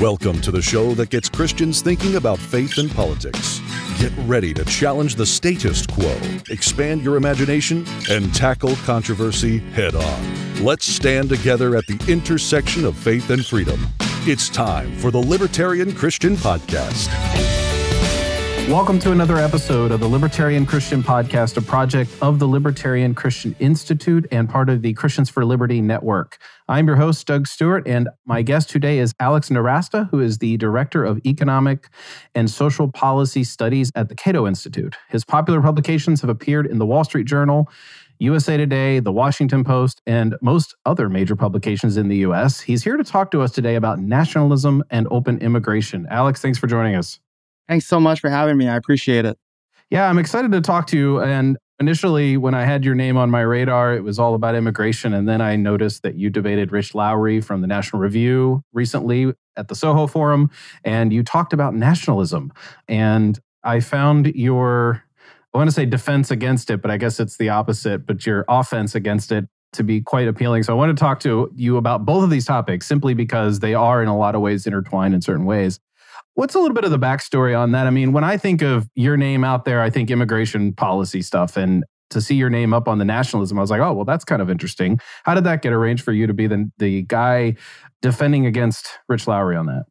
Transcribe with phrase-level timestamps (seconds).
[0.00, 3.60] Welcome to the show that gets Christians thinking about faith and politics.
[3.98, 6.16] Get ready to challenge the status quo,
[6.50, 10.64] expand your imagination, and tackle controversy head on.
[10.64, 13.88] Let's stand together at the intersection of faith and freedom.
[14.24, 17.57] It's time for the Libertarian Christian Podcast.
[18.68, 23.56] Welcome to another episode of the Libertarian Christian Podcast, a project of the Libertarian Christian
[23.60, 26.36] Institute and part of the Christians for Liberty Network.
[26.68, 30.58] I'm your host, Doug Stuart, and my guest today is Alex Nowrasteh, who is the
[30.58, 31.88] Director of Economic
[32.34, 34.96] and Social Policy Studies at the Cato Institute.
[35.08, 37.70] His popular publications have appeared in the Wall Street Journal,
[38.18, 42.60] USA Today, The Washington Post, and most other major publications in the US.
[42.60, 46.06] He's here to talk to us today about nationalism and open immigration.
[46.10, 47.18] Alex, thanks for joining us.
[47.68, 48.68] Thanks so much for having me.
[48.68, 49.38] I appreciate it.
[49.90, 51.20] Yeah, I'm excited to talk to you.
[51.20, 55.14] And initially, when I had your name on my radar, it was all about immigration.
[55.14, 59.68] And then I noticed that you debated Rich Lowry from the National Review recently at
[59.68, 60.50] the Soho Forum,
[60.84, 62.52] and you talked about nationalism.
[62.86, 65.02] And I found your,
[65.52, 68.44] I want to say defense against it, but I guess it's the opposite, but your
[68.48, 70.62] offense against it to be quite appealing.
[70.62, 73.74] So I want to talk to you about both of these topics simply because they
[73.74, 75.80] are in a lot of ways intertwined in certain ways.
[76.38, 77.88] What's a little bit of the backstory on that?
[77.88, 81.56] I mean, when I think of your name out there, I think immigration policy stuff.
[81.56, 84.24] And to see your name up on the nationalism, I was like, oh, well, that's
[84.24, 85.00] kind of interesting.
[85.24, 87.56] How did that get arranged for you to be the, the guy
[88.02, 89.86] defending against Rich Lowry on that?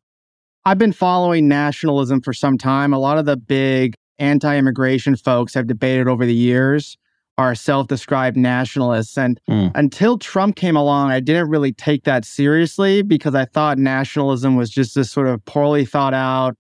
[0.64, 2.94] I've been following nationalism for some time.
[2.94, 6.98] A lot of the big anti immigration folks have debated over the years
[7.38, 9.18] are self described nationalists.
[9.18, 9.72] And mm.
[9.76, 14.70] until Trump came along, I didn't really take that seriously because I thought nationalism was
[14.70, 16.56] just this sort of poorly thought out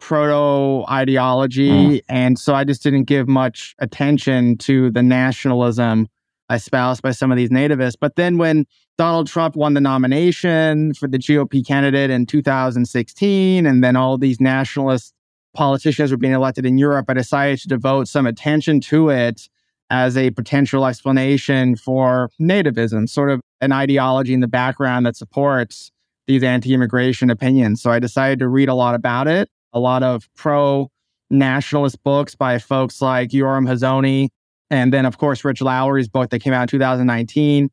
[0.00, 1.70] proto ideology.
[1.70, 2.00] Mm.
[2.08, 6.08] And so I just didn't give much attention to the nationalism
[6.50, 7.96] espoused by some of these nativists.
[8.00, 8.66] But then when
[8.98, 14.40] Donald Trump won the nomination for the GOP candidate in 2016, and then all these
[14.40, 15.14] nationalist
[15.54, 19.48] politicians were being elected in Europe, I decided to devote some attention to it
[19.92, 25.92] as a potential explanation for nativism, sort of an ideology in the background that supports
[26.26, 27.82] these anti immigration opinions.
[27.82, 30.90] So I decided to read a lot about it, a lot of pro
[31.28, 34.30] nationalist books by folks like Yoram Hazony,
[34.70, 37.68] and then, of course, Rich Lowry's book that came out in 2019,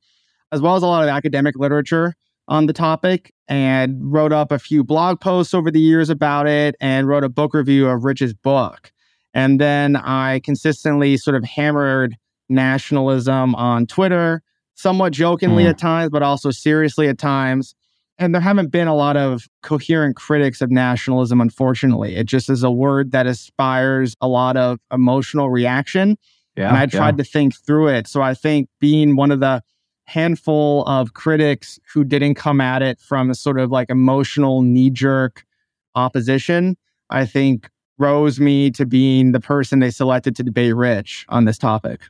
[0.52, 2.16] as well as a lot of academic literature
[2.50, 6.76] on the topic, and wrote up a few blog posts over the years about it
[6.82, 8.92] and wrote a book review of Rich's book.
[9.34, 12.16] And then I consistently sort of hammered
[12.50, 14.42] nationalism on Twitter,
[14.76, 15.70] somewhat jokingly mm.
[15.70, 17.76] at times, but also seriously at times.
[18.18, 22.16] And there haven't been a lot of coherent critics of nationalism, unfortunately.
[22.16, 26.18] It just is a word that inspires a lot of emotional reaction.
[26.58, 27.24] Yeah, and I tried yeah.
[27.24, 28.08] to think through it.
[28.08, 29.62] So I think being one of the
[30.04, 34.90] handful of critics who didn't come at it from a sort of like emotional knee
[34.90, 35.46] jerk
[35.96, 36.76] opposition,
[37.10, 37.70] I think
[38.00, 42.02] rose me to being the person they selected to debate Rich on this topic.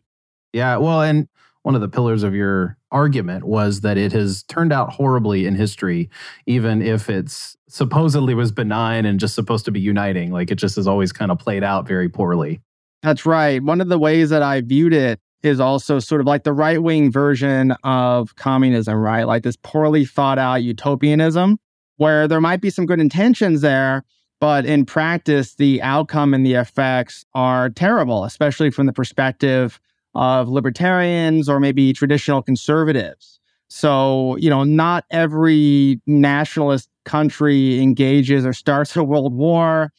[0.53, 1.27] Yeah, well, and
[1.63, 5.55] one of the pillars of your argument was that it has turned out horribly in
[5.55, 6.09] history,
[6.45, 10.31] even if it's supposedly was benign and just supposed to be uniting.
[10.31, 12.61] Like it just has always kind of played out very poorly.
[13.03, 13.61] That's right.
[13.61, 16.81] One of the ways that I viewed it is also sort of like the right
[16.81, 19.23] wing version of communism, right?
[19.23, 21.59] Like this poorly thought out utopianism,
[21.97, 24.03] where there might be some good intentions there,
[24.39, 29.79] but in practice, the outcome and the effects are terrible, especially from the perspective
[30.15, 33.39] of libertarians or maybe traditional conservatives.
[33.69, 39.91] So, you know, not every nationalist country engages or starts a world war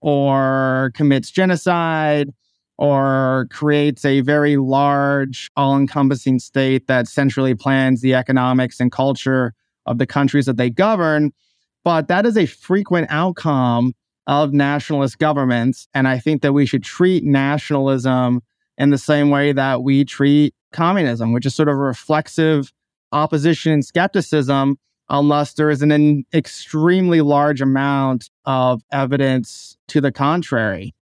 [0.00, 2.32] or commits genocide
[2.78, 9.52] or creates a very large, all encompassing state that centrally plans the economics and culture
[9.86, 11.32] of the countries that they govern.
[11.88, 13.94] But that is a frequent outcome
[14.26, 15.88] of nationalist governments.
[15.94, 18.42] And I think that we should treat nationalism
[18.76, 22.74] in the same way that we treat communism, which is sort of a reflexive
[23.10, 24.76] opposition and skepticism,
[25.08, 30.94] unless there is an extremely large amount of evidence to the contrary.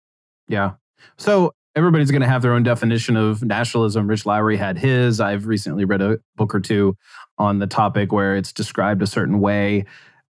[0.47, 0.75] Yeah.
[1.17, 4.07] So everybody's going to have their own definition of nationalism.
[4.07, 5.19] Rich Lowry had his.
[5.19, 6.97] I've recently read a book or two
[7.39, 9.85] on the topic where it's described a certain way.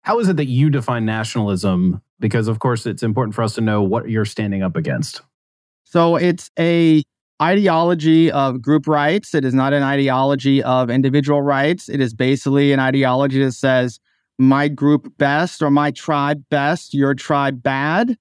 [0.03, 2.01] How is it that you define nationalism?
[2.19, 5.23] Because, of course, it's important for us to know what you're standing up against.
[5.85, 7.03] So it's a
[7.41, 9.35] ideology of group rights.
[9.35, 11.89] It is not an ideology of individual rights.
[11.89, 13.99] It is basically an ideology that says
[14.39, 18.17] my group best or my tribe best, your tribe bad.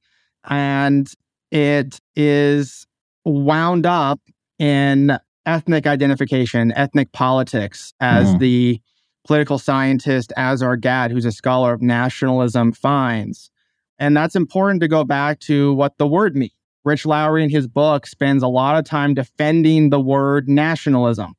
[0.46, 1.12] And
[1.52, 2.88] it is
[3.26, 4.20] wound up
[4.58, 8.40] in ethnic identification, ethnic politics as mm.
[8.40, 8.82] the
[9.26, 13.52] political scientist Azar Gat, who's a scholar of nationalism, finds.
[13.98, 16.54] And that's important to go back to what the word means.
[16.86, 21.36] Rich Lowry in his book spends a lot of time defending the word nationalism.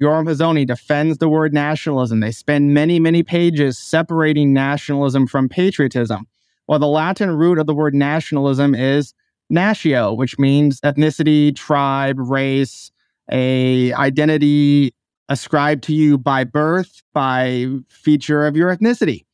[0.00, 2.20] Yoram Hazony defends the word nationalism.
[2.20, 6.26] They spend many, many pages separating nationalism from patriotism.
[6.68, 9.14] Well, the Latin root of the word nationalism is
[9.52, 12.90] natio, which means ethnicity, tribe, race,
[13.30, 14.94] a identity
[15.28, 19.24] ascribed to you by birth, by feature of your ethnicity.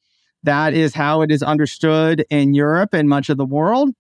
[0.43, 3.91] That is how it is understood in Europe and much of the world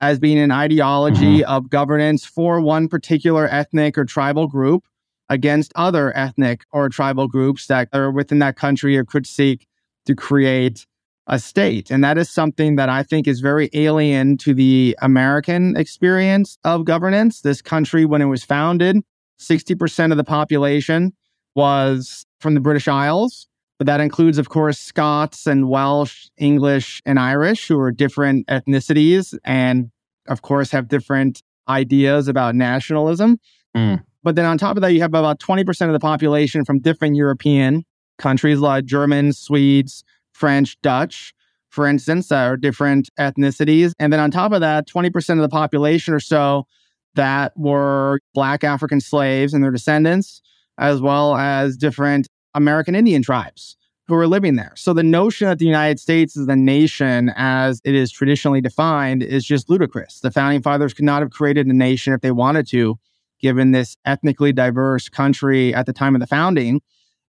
[0.00, 1.50] as being an ideology mm-hmm.
[1.50, 4.84] of governance for one particular ethnic or tribal group
[5.28, 9.66] against other ethnic or tribal groups that are within that country or could seek
[10.04, 10.86] to create
[11.26, 11.90] a state.
[11.90, 16.84] And that is something that I think is very alien to the American experience of
[16.84, 17.40] governance.
[17.40, 18.98] This country, when it was founded,
[19.40, 21.12] 60% of the population
[21.56, 23.48] was from the British Isles.
[23.78, 29.36] But that includes, of course, Scots and Welsh, English, and Irish, who are different ethnicities
[29.44, 29.90] and,
[30.28, 33.38] of course, have different ideas about nationalism.
[33.76, 34.02] Mm.
[34.22, 37.16] But then on top of that, you have about 20% of the population from different
[37.16, 37.84] European
[38.18, 41.34] countries like Germans, Swedes, French, Dutch,
[41.68, 43.92] for instance, that are different ethnicities.
[43.98, 46.66] And then on top of that, 20% of the population or so
[47.14, 50.40] that were Black African slaves and their descendants,
[50.78, 53.76] as well as different American Indian tribes
[54.06, 54.72] who were living there.
[54.76, 59.22] So the notion that the United States is the nation as it is traditionally defined
[59.22, 60.20] is just ludicrous.
[60.20, 62.98] The founding fathers could not have created a nation if they wanted to,
[63.40, 66.80] given this ethnically diverse country at the time of the founding,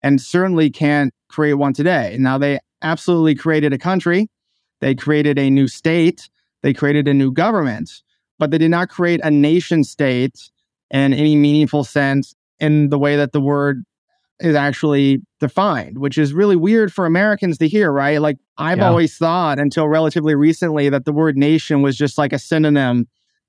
[0.02, 2.16] and certainly can't create one today.
[2.20, 4.28] Now, they absolutely created a country,
[4.80, 6.28] they created a new state,
[6.62, 8.02] they created a new government,
[8.38, 10.50] but they did not create a nation state
[10.90, 13.84] in any meaningful sense in the way that the word
[14.40, 18.20] is actually defined, which is really weird for Americans to hear, right?
[18.20, 18.88] Like I've yeah.
[18.88, 23.08] always thought until relatively recently that the word nation was just like a synonym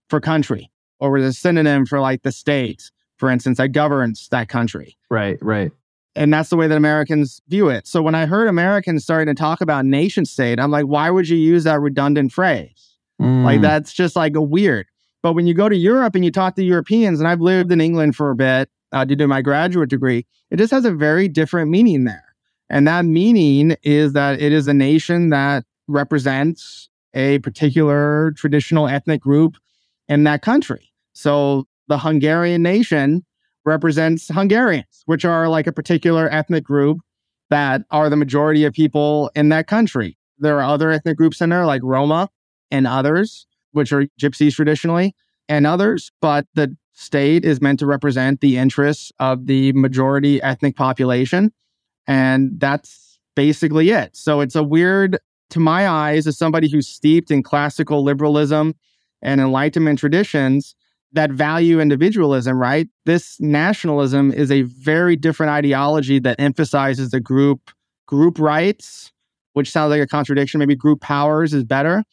[0.10, 4.48] for country or was a synonym for like the state, for instance, that governs that
[4.48, 4.98] country.
[5.10, 5.72] Right, right.
[6.16, 7.86] And that's the way that Americans view it.
[7.86, 11.30] So when I heard Americans starting to talk about nation state, I'm like, why would
[11.30, 12.96] you use that redundant phrase?
[13.22, 13.44] Mm.
[13.44, 14.88] Like that's just like a weird.
[15.22, 17.82] But when you go to Europe and you talk to Europeans, and I've lived in
[17.82, 21.28] England for a bit, uh, to do my graduate degree, it just has a very
[21.28, 22.36] different meaning there.
[22.70, 29.22] And that meaning is that it is a nation that represents a particular traditional ethnic
[29.22, 29.56] group
[30.08, 30.92] in that country.
[31.14, 33.26] So the Hungarian nation
[33.66, 37.00] represents Hungarians, which are like a particular ethnic group
[37.50, 40.18] that are the majority of people in that country.
[40.38, 42.30] There are other ethnic groups in there, like Roma
[42.70, 45.16] and others, which are gypsies traditionally,
[45.50, 46.12] and others.
[46.22, 51.52] But the state is meant to represent the interests of the majority ethnic population.
[52.08, 54.16] And that's basically it.
[54.16, 55.20] So it's a weird,
[55.52, 58.74] to my eyes, as somebody who's steeped in classical liberalism
[59.22, 60.76] and Enlightenment traditions
[61.14, 62.88] that value individualism, right?
[63.06, 67.72] This nationalism is a very different ideology that emphasizes the group
[68.08, 69.12] group rights,
[69.54, 70.60] which sounds like a contradiction.
[70.60, 72.04] Maybe group powers is better,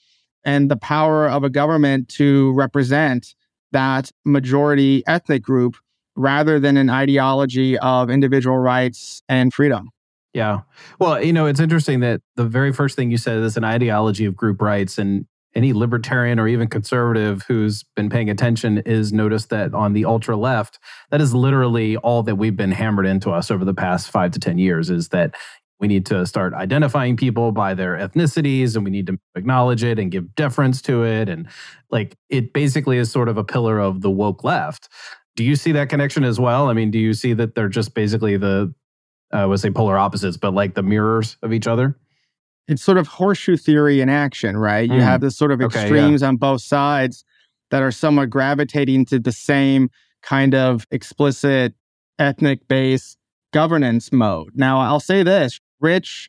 [0.45, 3.35] and the power of a government to represent
[3.73, 5.77] that majority ethnic group
[6.17, 9.91] rather than an ideology of individual rights and freedom.
[10.33, 10.61] Yeah.
[10.99, 14.25] Well, you know, it's interesting that the very first thing you said is an ideology
[14.25, 14.99] of group rights.
[14.99, 20.05] And any libertarian or even conservative who's been paying attention is noticed that on the
[20.05, 24.11] ultra left, that is literally all that we've been hammered into us over the past
[24.11, 25.35] five to 10 years is that
[25.81, 29.99] we need to start identifying people by their ethnicities and we need to acknowledge it
[29.99, 31.29] and give deference to it.
[31.29, 31.49] And
[31.91, 34.89] like it basically is sort of a pillar of the woke left.
[35.37, 36.69] Do you see that connection as well?
[36.69, 38.73] I mean, do you see that they're just basically the,
[39.33, 41.99] I would say polar opposites, but like the mirrors of each other?
[42.69, 44.89] It's sort of horseshoe theory in action, right?
[44.89, 44.95] Mm.
[44.95, 46.29] You have this sort of extremes okay, yeah.
[46.29, 47.25] on both sides
[47.71, 49.91] that are somewhat gravitating to the same
[50.23, 51.75] kind of explicit
[52.19, 53.19] ethnic based
[53.55, 54.51] governance mode.
[54.55, 56.29] Now, I'll say this Rich,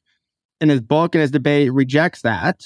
[0.61, 2.61] in his book and his debate, rejects that.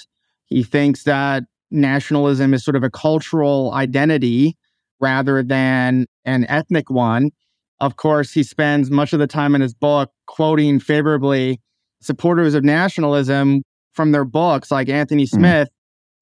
[0.46, 4.58] He thinks that nationalism is sort of a cultural identity
[5.00, 7.32] rather than an ethnic one.
[7.80, 11.62] Of course, he spends much of the time in his book quoting favorably
[12.02, 13.64] supporters of nationalism
[13.94, 15.38] from their books, like Anthony hmm.
[15.38, 15.70] Smith.
[15.70, 15.74] Mm.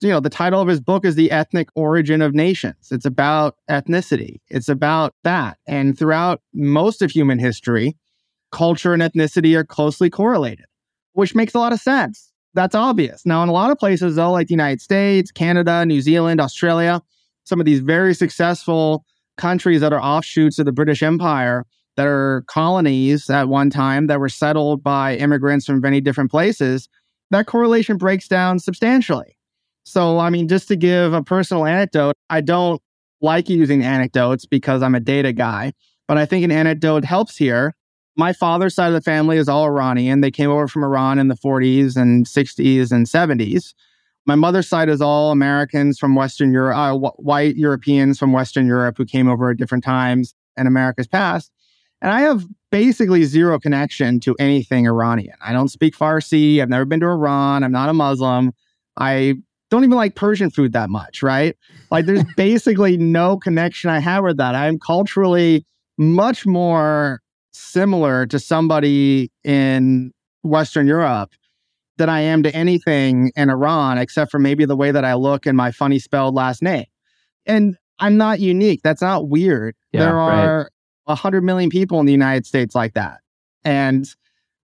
[0.01, 2.89] You know, the title of his book is The Ethnic Origin of Nations.
[2.91, 5.58] It's about ethnicity, it's about that.
[5.67, 7.96] And throughout most of human history,
[8.51, 10.66] culture and ethnicity are closely correlated,
[11.13, 12.32] which makes a lot of sense.
[12.54, 13.25] That's obvious.
[13.25, 17.01] Now, in a lot of places, though, like the United States, Canada, New Zealand, Australia,
[17.44, 19.06] some of these very successful
[19.38, 21.66] countries that are offshoots of the British Empire,
[21.98, 26.88] that are colonies at one time that were settled by immigrants from many different places,
[27.32, 29.38] that correlation breaks down substantially.
[29.84, 32.82] So, I mean, just to give a personal anecdote, I don't
[33.22, 35.74] like using anecdotes because I'm a data guy,
[36.08, 37.74] but I think an anecdote helps here.
[38.17, 40.21] My father's side of the family is all Iranian.
[40.21, 43.75] They came over from Iran in the 40s and 60s and 70s.
[44.25, 48.97] My mother's side is all Americans from Western Europe, uh, white Europeans from Western Europe
[48.97, 51.51] who came over at different times in America's past.
[52.01, 55.36] And I have basically zero connection to anything Iranian.
[55.39, 56.59] I don't speak Farsi.
[56.59, 57.63] I've never been to Iran.
[57.63, 58.51] I'm not a Muslim.
[58.97, 59.36] I
[59.69, 61.55] don't even like Persian food that much, right?
[61.91, 64.55] Like there's basically no connection I have with that.
[64.55, 65.65] I'm culturally
[65.97, 67.21] much more
[67.57, 70.11] similar to somebody in
[70.43, 71.31] Western Europe
[71.97, 75.45] than I am to anything in Iran, except for maybe the way that I look
[75.45, 76.85] and my funny spelled last name.
[77.45, 78.81] And I'm not unique.
[78.83, 79.75] That's not weird.
[79.91, 80.67] Yeah, there are right.
[81.05, 83.19] 100 million people in the United States like that.
[83.63, 84.07] And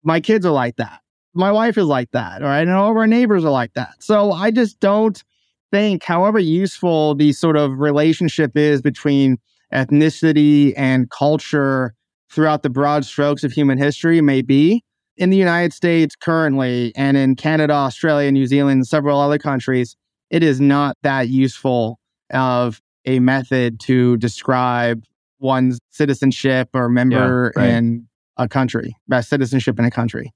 [0.02, 1.00] my kids are like that.
[1.32, 2.42] My wife is like that.
[2.42, 2.60] All right.
[2.60, 3.94] And all of our neighbors are like that.
[4.00, 5.22] So I just don't
[5.70, 9.38] think, however useful the sort of relationship is between
[9.72, 11.94] ethnicity and culture
[12.32, 14.82] throughout the broad strokes of human history may be,
[15.16, 19.94] in the United States currently and in Canada, Australia, New Zealand, and several other countries,
[20.30, 21.98] it is not that useful
[22.32, 25.04] of a method to describe
[25.38, 27.70] one's citizenship or member yeah, right.
[27.70, 28.08] in
[28.38, 30.32] a country, best citizenship in a country.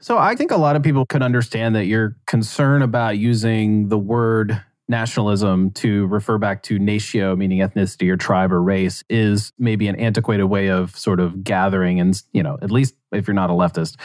[0.00, 3.98] So I think a lot of people could understand that your concern about using the
[3.98, 9.88] word nationalism to refer back to natio, meaning ethnicity or tribe or race, is maybe
[9.88, 13.50] an antiquated way of sort of gathering and, you know, at least if you're not
[13.50, 13.96] a leftist,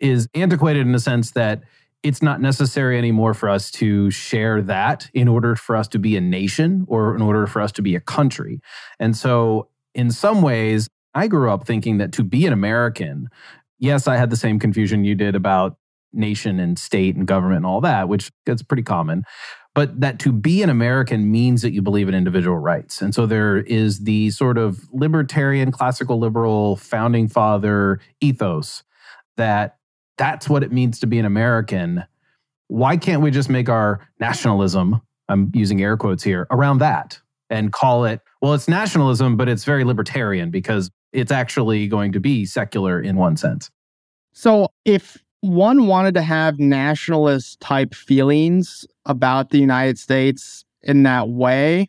[0.00, 1.62] is antiquated in the sense that
[2.02, 6.16] it's not necessary anymore for us to share that in order for us to be
[6.16, 8.60] a nation or in order for us to be a country.
[8.98, 13.28] And so in some ways, I grew up thinking that to be an American,
[13.78, 15.76] yes, I had the same confusion you did about
[16.12, 19.24] nation and state and government and all that, which is pretty common.
[19.76, 23.02] But that to be an American means that you believe in individual rights.
[23.02, 28.82] And so there is the sort of libertarian, classical liberal founding father ethos
[29.36, 29.76] that
[30.16, 32.04] that's what it means to be an American.
[32.68, 37.70] Why can't we just make our nationalism, I'm using air quotes here, around that and
[37.70, 42.46] call it well, it's nationalism, but it's very libertarian because it's actually going to be
[42.46, 43.70] secular in one sense.
[44.32, 51.28] So if one wanted to have nationalist type feelings about the United States in that
[51.28, 51.88] way,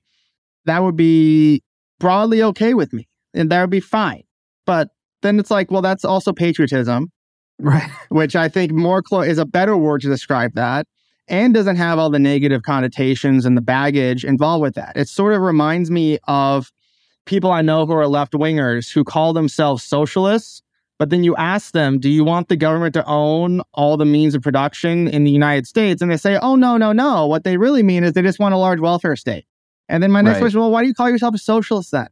[0.65, 1.63] that would be
[1.99, 4.23] broadly okay with me and that would be fine.
[4.65, 4.89] But
[5.21, 7.11] then it's like, well, that's also patriotism.
[7.59, 7.89] Right.
[8.09, 10.85] Which I think more clo- is a better word to describe that
[11.27, 14.95] and doesn't have all the negative connotations and the baggage involved with that.
[14.95, 16.71] It sort of reminds me of
[17.25, 20.61] people I know who are left wingers who call themselves socialists,
[20.99, 24.33] but then you ask them, do you want the government to own all the means
[24.33, 26.01] of production in the United States?
[26.01, 27.27] And they say, oh, no, no, no.
[27.27, 29.45] What they really mean is they just want a large welfare state.
[29.89, 30.41] And then my next right.
[30.41, 32.07] question, well, why do you call yourself a socialist then?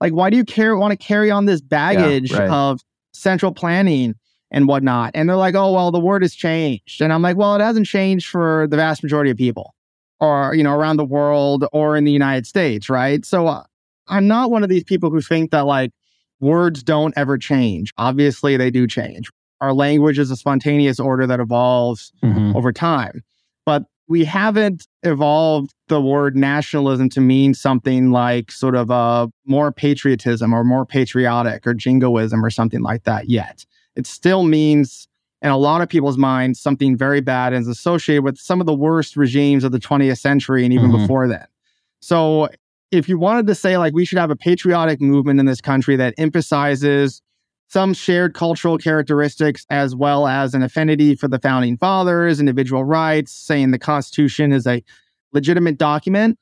[0.00, 2.50] Like, why do you care, want to carry on this baggage yeah, right.
[2.50, 2.80] of
[3.12, 4.14] central planning
[4.50, 5.12] and whatnot.
[5.14, 7.00] And they're like, oh, well, the word has changed.
[7.00, 9.74] And I'm like, well, it hasn't changed for the vast majority of people
[10.18, 13.24] or, you know, around the world or in the United States, right?
[13.24, 13.64] So uh,
[14.08, 15.92] I'm not one of these people who think that like
[16.40, 17.92] words don't ever change.
[17.98, 19.30] Obviously, they do change.
[19.60, 22.56] Our language is a spontaneous order that evolves mm-hmm.
[22.56, 23.22] over time.
[23.66, 29.70] But we haven't evolved the word nationalism to mean something like sort of a more
[29.70, 33.64] patriotism or more patriotic or jingoism or something like that yet
[33.96, 35.08] it still means
[35.42, 38.66] in a lot of people's minds something very bad and is associated with some of
[38.66, 41.02] the worst regimes of the 20th century and even mm-hmm.
[41.02, 41.46] before then.
[42.00, 42.48] So
[42.90, 45.96] if you wanted to say like we should have a patriotic movement in this country
[45.96, 47.22] that emphasizes
[47.68, 53.30] some shared cultural characteristics as well as an affinity for the founding fathers, individual rights,
[53.30, 54.82] saying the Constitution is a
[55.32, 56.36] legitimate document,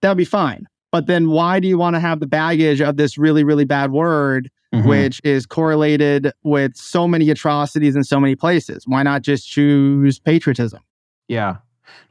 [0.00, 0.66] that would be fine.
[0.90, 3.92] But then why do you want to have the baggage of this really, really bad
[3.92, 4.88] word mm-hmm.
[4.88, 8.84] which is correlated with so many atrocities in so many places.
[8.86, 10.80] Why not just choose patriotism?
[11.28, 11.56] Yeah.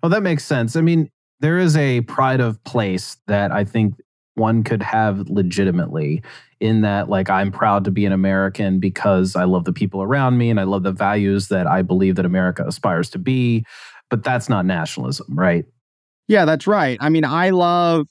[0.01, 0.75] Well, that makes sense.
[0.75, 3.96] I mean, there is a pride of place that I think
[4.36, 6.22] one could have legitimately
[6.60, 10.38] in that like I'm proud to be an American because I love the people around
[10.38, 13.65] me and I love the values that I believe that America aspires to be,
[14.10, 15.65] but that's not nationalism, right?
[16.27, 16.98] Yeah, that's right.
[17.01, 18.08] I mean, I love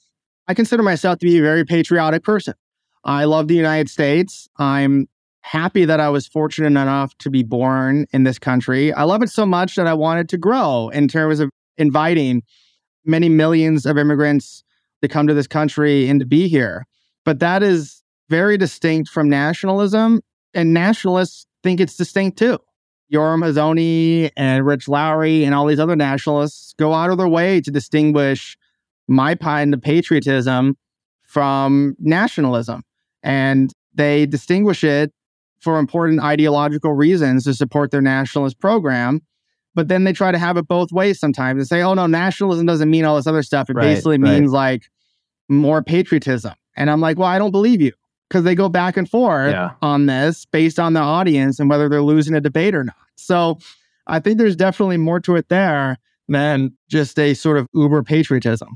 [0.47, 2.55] I consider myself to be a very patriotic person.
[3.03, 4.47] I love the United States.
[4.57, 5.07] I'm
[5.41, 8.91] happy that I was fortunate enough to be born in this country.
[8.93, 12.43] I love it so much that I wanted to grow in terms of inviting
[13.05, 14.63] many millions of immigrants
[15.01, 16.85] to come to this country and to be here.
[17.25, 20.21] But that is very distinct from nationalism
[20.53, 22.59] And nationalists think it's distinct too.
[23.13, 27.59] Yoram Hazony and Rich Lowry and all these other nationalists go out of their way
[27.61, 28.57] to distinguish
[29.07, 30.77] my kind of patriotism
[31.23, 32.83] from nationalism.
[33.23, 35.11] And they distinguish it
[35.59, 39.21] for important ideological reasons to support their nationalist program.
[39.79, 42.65] But then they try to have it both ways sometimes and say, oh, no, nationalism
[42.65, 43.69] doesn't mean all this other stuff.
[43.69, 44.41] It right, basically right.
[44.41, 44.91] means like
[45.47, 46.53] more patriotism.
[46.75, 47.93] And I'm like, well, I don't believe you
[48.27, 49.71] because they go back and forth yeah.
[49.81, 52.97] on this based on the audience and whether they're losing a debate or not.
[53.15, 53.59] So
[54.05, 58.75] I think there's definitely more to it there than just a sort of uber patriotism.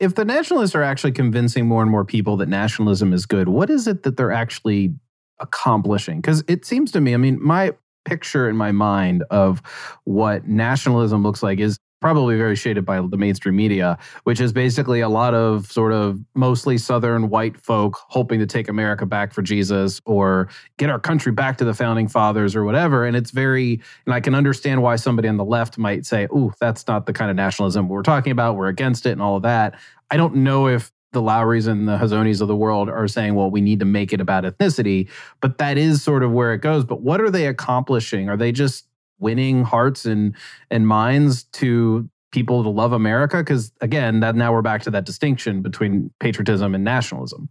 [0.00, 3.70] If the nationalists are actually convincing more and more people that nationalism is good, what
[3.70, 4.94] is it that they're actually
[5.38, 6.20] accomplishing?
[6.20, 7.72] Because it seems to me, I mean, my
[8.04, 9.62] picture in my mind of
[10.04, 15.00] what nationalism looks like is probably very shaded by the mainstream media, which is basically
[15.00, 19.42] a lot of sort of mostly Southern white folk hoping to take America back for
[19.42, 23.04] Jesus or get our country back to the founding fathers or whatever.
[23.04, 26.52] And it's very, and I can understand why somebody on the left might say, oh,
[26.58, 28.56] that's not the kind of nationalism we're talking about.
[28.56, 29.78] We're against it and all of that.
[30.10, 33.50] I don't know if the Lowrys and the Hazonys of the world are saying, well,
[33.50, 35.08] we need to make it about ethnicity,
[35.40, 36.84] but that is sort of where it goes.
[36.84, 38.28] But what are they accomplishing?
[38.28, 38.86] Are they just
[39.18, 40.34] winning hearts and
[40.70, 43.38] and minds to people to love America?
[43.38, 47.48] Because again, that now we're back to that distinction between patriotism and nationalism.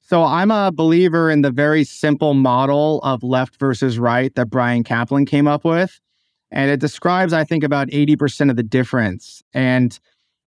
[0.00, 4.82] So I'm a believer in the very simple model of left versus right that Bryan
[4.82, 6.00] Caplan came up with.
[6.50, 9.42] And it describes, I think, about 80% of the difference.
[9.52, 9.98] And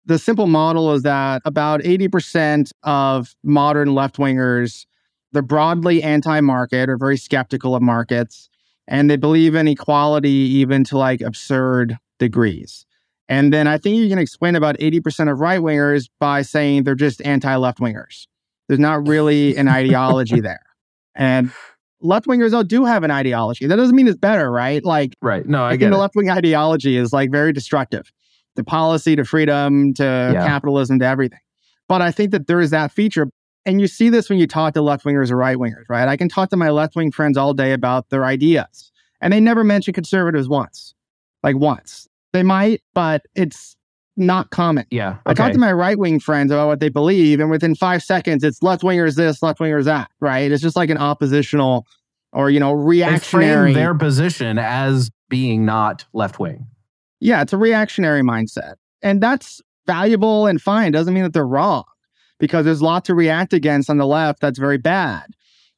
[0.05, 4.85] the simple model is that about 80% of modern left wingers,
[5.31, 8.49] they're broadly anti market or very skeptical of markets
[8.87, 12.85] and they believe in equality even to like absurd degrees.
[13.29, 16.95] And then I think you can explain about 80% of right wingers by saying they're
[16.95, 18.27] just anti left wingers.
[18.67, 20.61] There's not really an ideology there.
[21.15, 21.51] And
[22.01, 23.65] left wingers, though, do have an ideology.
[23.65, 24.83] That doesn't mean it's better, right?
[24.83, 25.45] Like, right.
[25.45, 28.11] No, I, I get the left wing ideology is like very destructive
[28.55, 30.45] to policy, to freedom, to yeah.
[30.45, 31.39] capitalism, to everything.
[31.87, 33.27] But I think that there is that feature
[33.65, 36.07] and you see this when you talk to left wingers or right wingers, right?
[36.07, 39.39] I can talk to my left wing friends all day about their ideas, and they
[39.39, 40.93] never mention conservatives once,
[41.43, 42.07] like once.
[42.33, 43.75] They might, but it's
[44.17, 44.85] not common.
[44.91, 45.11] Yeah.
[45.11, 45.19] Okay.
[45.27, 48.43] I talk to my right wing friends about what they believe, and within five seconds,
[48.43, 50.51] it's left wingers this, left wingers that, right?
[50.51, 51.87] It's just like an oppositional
[52.33, 53.69] or, you know, reactionary.
[53.69, 56.67] They frame their position as being not left wing.
[57.23, 58.75] Yeah, it's a reactionary mindset.
[59.01, 60.91] And that's valuable and fine.
[60.91, 61.85] Doesn't mean that they're wrong
[62.37, 65.27] because there's a lot to react against on the left that's very bad.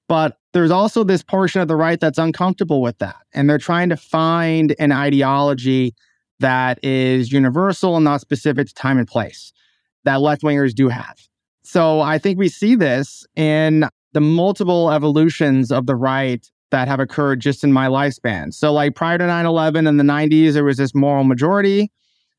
[0.07, 3.17] But there's also this portion of the right that's uncomfortable with that.
[3.33, 5.93] And they're trying to find an ideology
[6.39, 9.53] that is universal and not specific to time and place
[10.03, 11.19] that left wingers do have.
[11.63, 16.99] So I think we see this in the multiple evolutions of the right that have
[16.99, 18.53] occurred just in my lifespan.
[18.53, 21.89] So, like prior to 9 11 in the 90s, there was this moral majority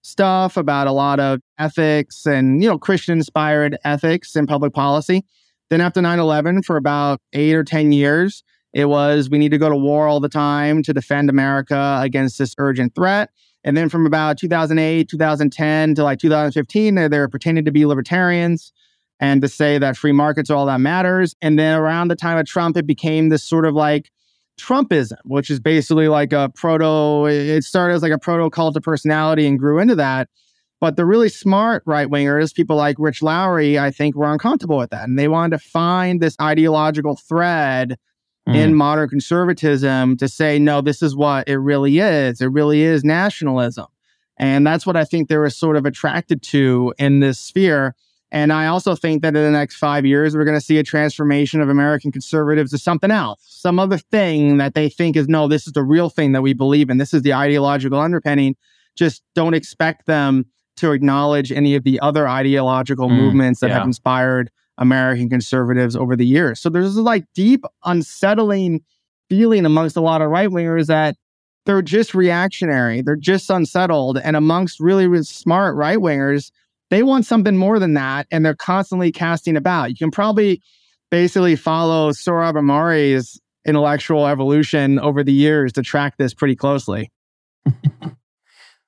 [0.02, 5.24] stuff about a lot of ethics and, you know, Christian inspired ethics in public policy.
[5.70, 8.44] Then after 9 11, for about eight or 10 years,
[8.74, 12.38] it was we need to go to war all the time to defend America against
[12.38, 13.30] this urgent threat.
[13.64, 18.70] And then from about 2008, 2010 to like 2015, they're, they're pretending to be libertarians
[19.18, 21.34] and to say that free markets are all that matters.
[21.40, 24.10] And then around the time of Trump, it became this sort of like
[24.58, 28.82] Trumpism, which is basically like a proto, it started as like a proto cult of
[28.82, 30.28] personality and grew into that.
[30.80, 34.90] But the really smart right wingers, people like Rich Lowry, I think were uncomfortable with
[34.90, 35.04] that.
[35.04, 37.98] And they wanted to find this ideological thread
[38.46, 38.54] mm.
[38.54, 42.40] in modern conservatism to say, no, this is what it really is.
[42.40, 43.86] It really is nationalism.
[44.38, 47.94] And that's what I think they were sort of attracted to in this sphere.
[48.32, 50.82] And I also think that in the next five years, we're going to see a
[50.82, 55.46] transformation of American conservatives to something else, some other thing that they think is no,
[55.46, 56.98] this is the real thing that we believe in.
[56.98, 58.56] This is the ideological underpinning.
[58.96, 63.74] Just don't expect them to acknowledge any of the other ideological mm, movements that yeah.
[63.74, 66.60] have inspired American conservatives over the years.
[66.60, 68.82] So there's this like deep, unsettling
[69.28, 71.16] feeling amongst a lot of right wingers that
[71.64, 74.18] they're just reactionary, they're just unsettled.
[74.18, 76.52] And amongst really, really smart right wingers,
[76.90, 79.90] they want something more than that, and they're constantly casting about.
[79.90, 80.62] You can probably
[81.10, 87.10] basically follow Sohrab Ahmari's intellectual evolution over the years to track this pretty closely.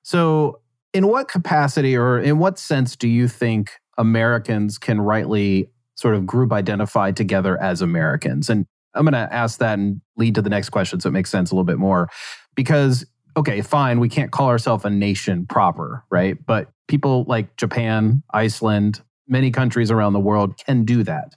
[0.03, 0.61] so,
[0.93, 6.25] in what capacity or in what sense do you think Americans can rightly sort of
[6.25, 8.49] group identify together as Americans?
[8.49, 11.29] And I'm going to ask that and lead to the next question so it makes
[11.29, 12.09] sense a little bit more.
[12.55, 13.05] Because,
[13.37, 16.37] okay, fine, we can't call ourselves a nation proper, right?
[16.43, 21.35] But people like Japan, Iceland, many countries around the world can do that.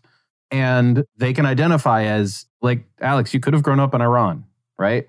[0.52, 4.44] and they can identify as like Alex, you could have grown up in Iran,
[4.78, 5.08] right?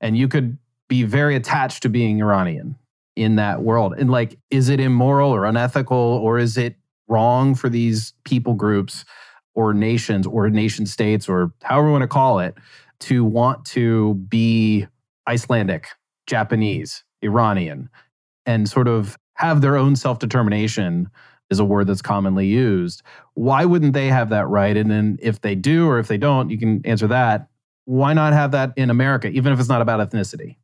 [0.00, 0.56] And you could
[0.88, 2.76] be very attached to being Iranian
[3.14, 3.94] in that world.
[3.98, 6.76] And like, is it immoral or unethical, or is it
[7.08, 9.04] wrong for these people groups
[9.54, 12.54] or nations or nation states or however you want to call it
[13.00, 14.86] to want to be
[15.28, 15.88] Icelandic,
[16.26, 17.90] Japanese, Iranian,
[18.46, 21.08] and sort of have their own self determination
[21.50, 23.02] is a word that's commonly used.
[23.34, 24.76] Why wouldn't they have that right?
[24.76, 27.48] And then if they do or if they don't, you can answer that.
[27.86, 30.56] Why not have that in America, even if it's not about ethnicity?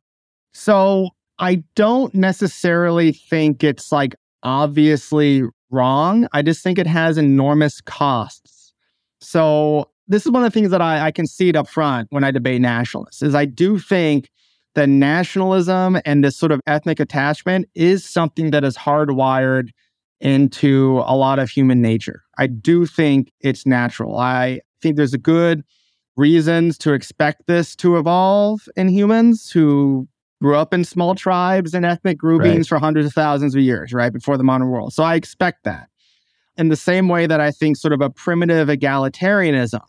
[0.53, 1.09] So
[1.39, 6.27] I don't necessarily think it's like obviously wrong.
[6.31, 8.73] I just think it has enormous costs.
[9.19, 12.31] So this is one of the things that I, I concede up front when I
[12.31, 14.29] debate nationalists is I do think
[14.77, 19.69] that nationalism and this sort of ethnic attachment is something that is hardwired
[20.21, 22.21] into a lot of human nature.
[22.37, 24.19] I do think it's natural.
[24.19, 25.63] I think there's a good
[26.15, 30.07] reasons to expect this to evolve in humans who
[30.43, 32.77] grew up in small tribes and ethnic groupings right.
[32.77, 34.93] for hundreds of thousands of years, right, before the modern world.
[34.93, 35.89] So I expect that.
[36.55, 39.81] In the same way that I think sort of a primitive egalitarianism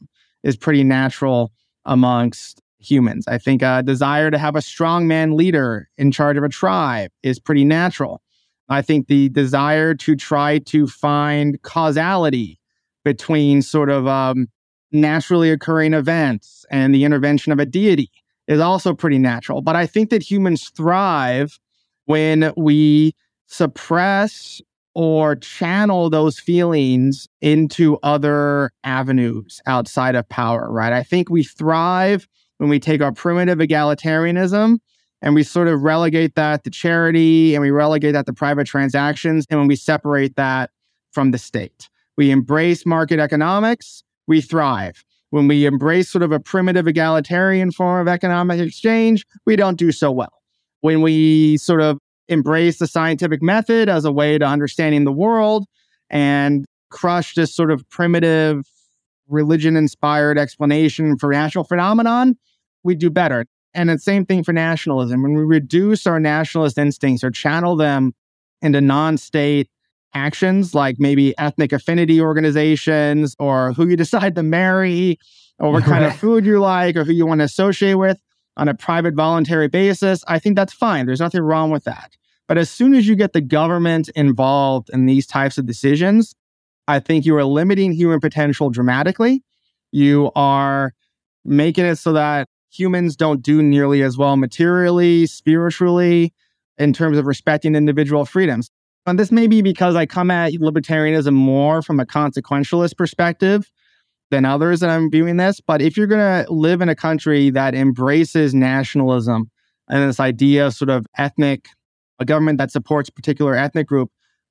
[0.43, 1.53] is pretty natural
[1.85, 3.27] amongst humans.
[3.27, 7.39] I think a desire to have a strongman leader in charge of a tribe is
[7.39, 8.23] pretty natural.
[8.69, 12.61] I think the desire to try to find causality
[13.05, 14.49] between sort of um,
[14.93, 18.11] naturally occurring events and the intervention of a deity
[18.47, 19.63] is also pretty natural.
[19.63, 21.59] But I think that humans thrive
[22.05, 23.15] when we
[23.47, 24.61] suppress
[24.95, 30.93] or channel those feelings into other avenues outside of power, right?
[30.93, 32.27] I think we thrive
[32.59, 34.79] when we take our primitive egalitarianism
[35.23, 39.47] and we sort of relegate that to charity and we relegate that to private transactions.
[39.51, 40.71] And when we separate that
[41.13, 45.05] from the state, we embrace market economics, we thrive.
[45.31, 49.93] When we embrace sort of a primitive egalitarian form of economic exchange, we don't do
[49.93, 50.33] so well.
[50.81, 55.67] When we sort of embrace the scientific method as a way to understanding the world
[56.11, 58.65] and crush this sort of primitive
[59.29, 62.37] religion inspired explanation for natural phenomenon,
[62.85, 63.47] we do better.
[63.75, 65.23] And the same thing for nationalism.
[65.23, 68.15] When we reduce our nationalist instincts or channel them
[68.63, 69.69] into non state
[70.15, 75.19] actions like maybe ethnic affinity organizations or who you decide to marry
[75.59, 78.19] or what kind of food you like or who you want to associate with
[78.57, 81.07] on a private voluntary basis, I think that's fine.
[81.07, 82.17] There's nothing wrong with that.
[82.49, 86.35] But as soon as you get the government involved in these types of decisions,
[86.89, 89.45] I think you are limiting human potential dramatically.
[89.93, 90.93] You are
[91.45, 96.33] making it so that humans don't do nearly as well materially, spiritually,
[96.77, 98.71] in terms of respecting individual freedoms.
[99.07, 103.71] And this may be because I come at libertarianism more from a consequentialist perspective
[104.31, 105.61] than others that I'm viewing this.
[105.61, 109.51] But if you're going to live in a country that embraces nationalism
[109.89, 111.69] and this idea of sort of ethnic,
[112.19, 114.11] a government that supports particular ethnic group,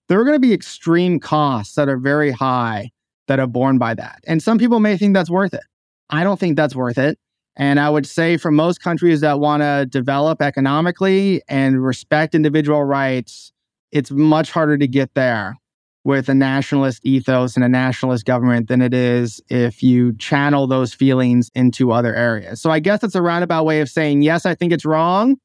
[0.10, 2.90] there are going to be extreme costs that are very high
[3.28, 4.20] that are borne by that.
[4.26, 5.64] And some people may think that's worth it.
[6.10, 7.20] I don't think that's worth it.
[7.58, 12.84] And I would say for most countries that want to develop economically and respect individual
[12.84, 13.52] rights,
[13.92, 15.58] it's much harder to get there
[16.04, 20.94] with a nationalist ethos and a nationalist government than it is if you channel those
[20.94, 22.62] feelings into other areas.
[22.62, 25.36] So I guess it's a roundabout way of saying, yes, I think it's wrong,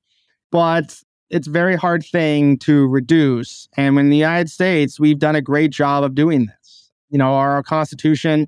[0.52, 3.66] but it's a very hard thing to reduce.
[3.76, 6.92] And in the United States, we've done a great job of doing this.
[7.08, 8.46] You know, our Constitution,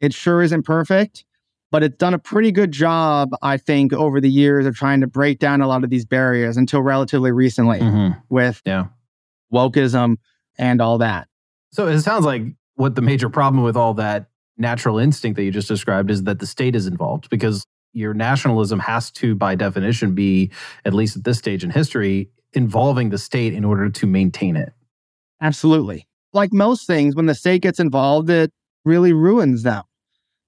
[0.00, 1.24] it sure isn't perfect,
[1.70, 5.06] but it's done a pretty good job, I think, over the years of trying to
[5.06, 8.18] break down a lot of these barriers until relatively recently mm-hmm.
[8.28, 8.86] with yeah
[9.52, 10.16] wokeism,
[10.58, 11.28] and all that.
[11.72, 12.42] So it sounds like
[12.74, 16.38] what the major problem with all that natural instinct that you just described is that
[16.38, 20.50] the state is involved because your nationalism has to, by definition, be,
[20.84, 24.72] at least at this stage in history, involving the state in order to maintain it.
[25.40, 26.06] Absolutely.
[26.32, 28.52] Like most things, when the state gets involved, it
[28.84, 29.84] really ruins them.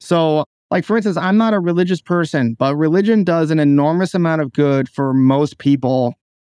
[0.01, 4.43] So, like, for instance, I'm not a religious person, but religion does an enormous amount
[4.43, 6.15] of good for most people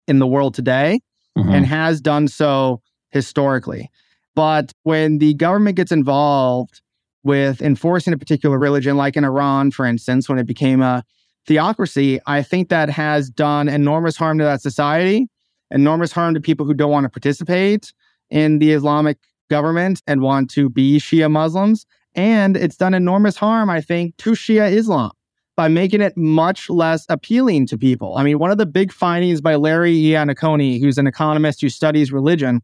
[0.08, 1.02] in the world today
[1.38, 1.50] mm-hmm.
[1.50, 3.89] and has done so historically.
[4.36, 6.82] But when the government gets involved
[7.24, 11.04] with enforcing a particular religion, like in Iran, for instance, when it became a
[11.47, 15.28] theocracy, I think that has done enormous harm to that society,
[15.69, 17.93] enormous harm to people who don't want to participate
[18.30, 19.17] in the Islamic
[19.50, 21.86] government and want to be Shia Muslims.
[22.15, 25.12] And it's done enormous harm, I think, to Shia Islam
[25.56, 28.17] by making it much less appealing to people.
[28.17, 32.12] I mean, one of the big findings by Larry Iannaccone, who's an economist who studies
[32.12, 32.62] religion,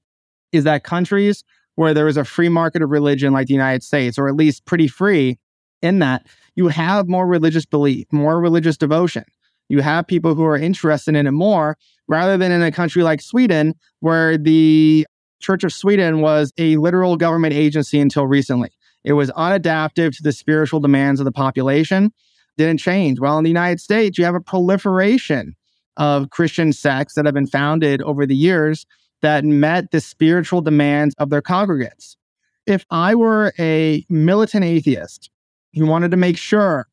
[0.51, 1.43] is that countries
[1.75, 4.65] where there is a free market of religion like the United States, or at least
[4.65, 5.37] pretty free,
[5.81, 9.23] in that you have more religious belief, more religious devotion.
[9.69, 13.21] You have people who are interested in it more rather than in a country like
[13.21, 15.05] Sweden, where the
[15.39, 18.71] Church of Sweden was a literal government agency until recently.
[19.03, 22.11] It was unadaptive to the spiritual demands of the population,
[22.57, 23.19] didn't change.
[23.19, 25.55] Well, in the United States, you have a proliferation
[25.95, 28.85] of Christian sects that have been founded over the years
[29.21, 32.17] that met the spiritual demands of their congregates.
[32.65, 35.29] If I were a militant atheist
[35.73, 36.87] who wanted to make sure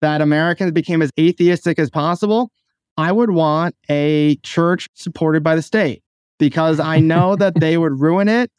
[0.00, 2.50] that Americans became as atheistic as possible,
[2.96, 6.02] I would want a church supported by the state
[6.38, 8.50] because I know that they would ruin it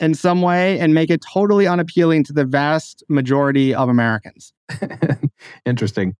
[0.00, 4.52] in some way and make it totally unappealing to the vast majority of Americans.
[5.66, 6.16] Interesting.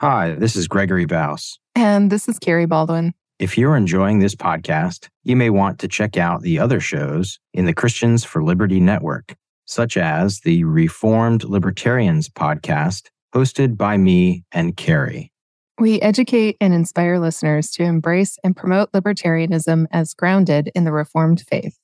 [0.00, 1.58] Hi, this is Gregory Baus.
[1.74, 3.14] And this is Carrie Baldwin.
[3.38, 7.66] If you're enjoying this podcast, you may want to check out the other shows in
[7.66, 14.76] the Christians for Liberty Network, such as the Reformed Libertarians podcast, hosted by me and
[14.76, 15.32] Carrie.
[15.78, 21.42] We educate and inspire listeners to embrace and promote libertarianism as grounded in the Reformed
[21.42, 21.76] faith.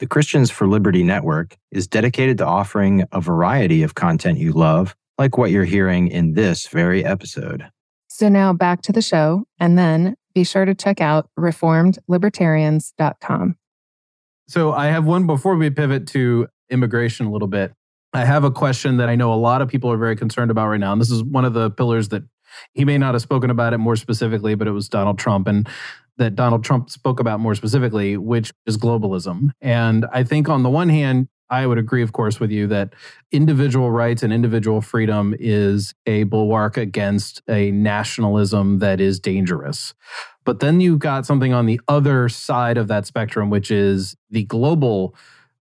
[0.00, 4.96] The Christians for Liberty Network is dedicated to offering a variety of content you love,
[5.18, 7.68] like what you're hearing in this very episode.
[8.08, 13.56] So now back to the show, and then be sure to check out reformedlibertarians.com.
[14.48, 17.74] So I have one before we pivot to immigration a little bit.
[18.14, 20.68] I have a question that I know a lot of people are very concerned about
[20.68, 20.92] right now.
[20.92, 22.22] And this is one of the pillars that
[22.72, 25.46] he may not have spoken about it more specifically, but it was Donald Trump.
[25.46, 25.68] And
[26.20, 29.50] that Donald Trump spoke about more specifically, which is globalism.
[29.62, 32.92] And I think on the one hand, I would agree, of course, with you that
[33.32, 39.94] individual rights and individual freedom is a bulwark against a nationalism that is dangerous.
[40.44, 44.44] But then you've got something on the other side of that spectrum, which is the
[44.44, 45.14] global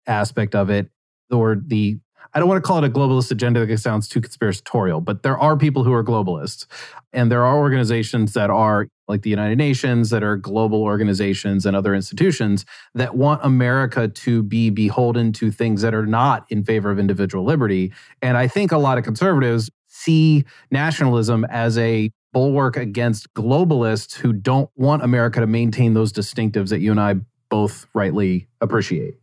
[0.07, 0.89] aspect of it,
[1.29, 1.99] or the
[2.33, 5.23] I don't want to call it a globalist agenda because it sounds too conspiratorial, but
[5.23, 6.65] there are people who are globalists.
[7.13, 11.75] And there are organizations that are like the United Nations, that are global organizations and
[11.75, 16.91] other institutions that want America to be beholden to things that are not in favor
[16.91, 17.93] of individual liberty.
[18.21, 24.33] And I think a lot of conservatives see nationalism as a bulwark against globalists who
[24.33, 27.15] don't want America to maintain those distinctives that you and I
[27.49, 29.15] both rightly appreciate.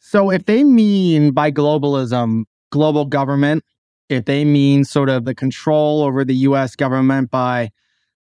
[0.00, 3.64] So, if they mean by globalism, global government,
[4.08, 7.70] if they mean sort of the control over the US government by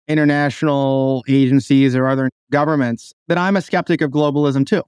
[0.07, 4.83] international agencies or other governments, then I'm a skeptic of globalism too.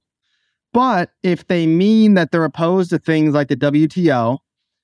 [0.74, 4.40] But if they mean that they're opposed to things like the WTO,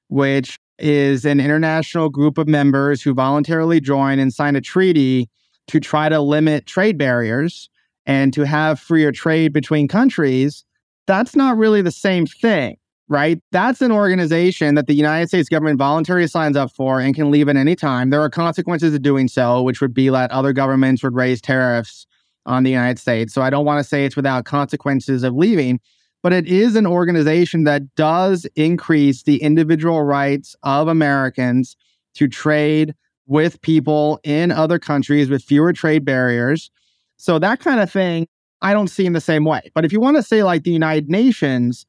[0.08, 5.30] which is an international group of members who voluntarily join and sign a treaty
[5.68, 7.70] to try to limit trade barriers
[8.06, 10.66] and to have freer trade between countries,
[11.08, 12.78] that's not really the same thing,
[13.12, 13.44] right?
[13.52, 17.50] That's an organization that the United States government voluntarily signs up for and can leave
[17.50, 18.10] at any time.
[18.10, 22.08] There are consequences of doing so, which would be that other governments would raise tariffs
[22.46, 23.34] on the United States.
[23.34, 25.82] So I don't want to say it's without consequences of leaving,
[26.24, 31.76] but it is an organization that does increase the individual rights of Americans
[32.14, 32.96] to trade
[33.28, 36.72] with people in other countries with fewer trade barriers.
[37.18, 38.30] So that kind of thing
[38.62, 39.70] I don't see in the same way.
[39.76, 41.86] But if you want to say like the United Nations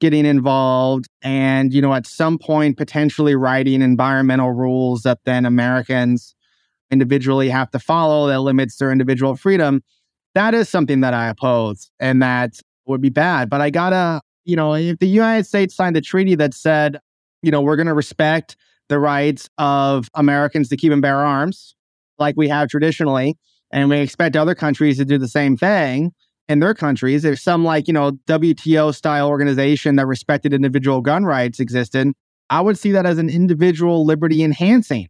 [0.00, 6.34] getting involved and, you know, at some point potentially writing environmental rules that then Americans
[6.90, 9.82] individually have to follow that limits their individual freedom,
[10.34, 13.48] that is something that I oppose and that would be bad.
[13.48, 17.00] But I gotta, you know, if the United States signed a treaty that said,
[17.42, 18.56] you know, we're going to respect
[18.88, 21.74] the rights of Americans to keep and bear arms,
[22.18, 23.36] like we have traditionally,
[23.72, 26.12] and we expect other countries to do the same thing
[26.48, 27.24] in their countries.
[27.24, 32.12] If some like, you know, WTO style organization that respected individual gun rights existed,
[32.50, 35.08] I would see that as an individual liberty enhancing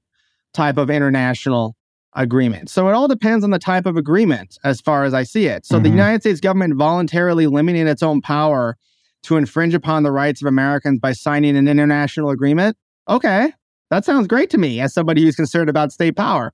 [0.54, 1.76] type of international
[2.14, 2.70] agreement.
[2.70, 5.66] So it all depends on the type of agreement as far as I see it.
[5.66, 5.82] So mm-hmm.
[5.82, 8.76] the United States government voluntarily limiting its own power
[9.24, 12.76] to infringe upon the rights of Americans by signing an international agreement.
[13.08, 13.52] Okay,
[13.90, 16.52] that sounds great to me as somebody who's concerned about state power.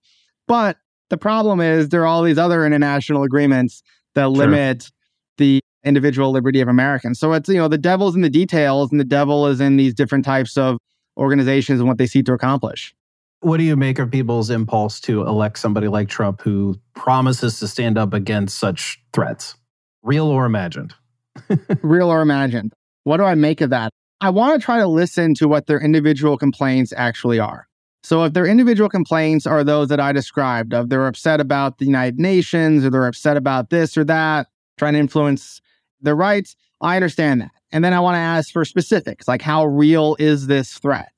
[0.49, 0.79] But
[1.11, 3.83] the problem is there are all these other international agreements
[4.14, 4.90] that limit
[5.38, 7.18] the individual liberty of Americans.
[7.18, 9.94] So it's, you know, the devil's in the details and the devil is in these
[9.94, 10.79] different types of
[11.16, 12.94] organizations and what they seek to accomplish.
[13.40, 17.66] What do you make of people's impulse to elect somebody like Trump who promises to
[17.66, 19.57] stand up against such threats,
[20.03, 20.94] real or imagined?
[21.83, 22.72] real or imagined.
[23.05, 23.90] What do I make of that?
[24.20, 27.66] I want to try to listen to what their individual complaints actually are.
[28.03, 31.85] So if their individual complaints are those that I described of they're upset about the
[31.85, 35.61] United Nations or they're upset about this or that, trying to influence
[36.01, 37.53] their rights, I understand that.
[37.71, 41.12] And then I want to ask for specifics, like how real is this threat?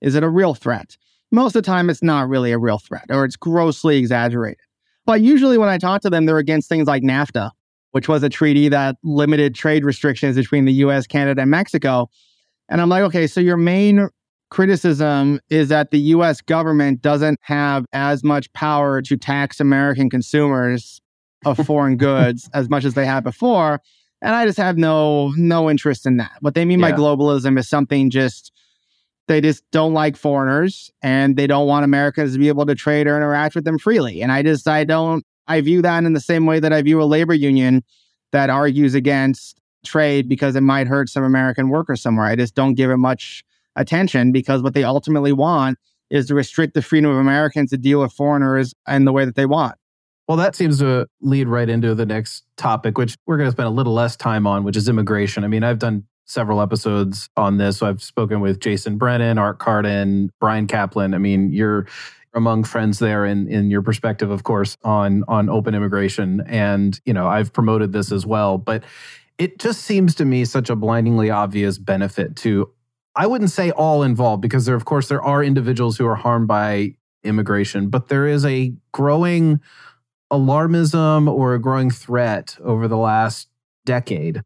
[0.00, 0.96] Is it a real threat?
[1.30, 4.58] Most of the time, it's not really a real threat or it's grossly exaggerated.
[5.06, 7.50] But usually, when I talk to them, they're against things like NAFTA,
[7.92, 12.08] which was a treaty that limited trade restrictions between the US, Canada, and Mexico.
[12.68, 14.08] And I'm like, okay, so your main
[14.50, 21.00] criticism is that the US government doesn't have as much power to tax American consumers
[21.44, 23.80] of foreign goods as much as they had before.
[24.22, 26.32] And I just have no no interest in that.
[26.40, 26.90] What they mean yeah.
[26.90, 28.52] by globalism is something just
[29.28, 33.06] they just don't like foreigners and they don't want Americans to be able to trade
[33.06, 34.20] or interact with them freely.
[34.20, 37.00] And I just I don't I view that in the same way that I view
[37.00, 37.82] a labor union
[38.32, 42.26] that argues against trade because it might hurt some American workers somewhere.
[42.26, 43.42] I just don't give it much
[43.76, 45.78] attention because what they ultimately want
[46.10, 49.36] is to restrict the freedom of Americans to deal with foreigners in the way that
[49.36, 49.76] they want.
[50.28, 53.66] Well, that seems to lead right into the next topic, which we're going to spend
[53.66, 55.42] a little less time on, which is immigration.
[55.42, 57.78] I mean, I've done several episodes on this.
[57.78, 61.14] So I've spoken with Jason Brennan, Art Carden, Bryan Caplan.
[61.14, 61.86] I mean, you're
[62.32, 66.42] among friends there in in your perspective, of course, on on open immigration.
[66.46, 68.56] And, you know, I've promoted this as well.
[68.56, 68.84] But
[69.38, 72.70] it just seems to me such a blindingly obvious benefit to
[73.16, 76.48] I wouldn't say all involved because there, of course, there are individuals who are harmed
[76.48, 79.60] by immigration, but there is a growing
[80.32, 83.48] alarmism or a growing threat over the last
[83.84, 84.42] decade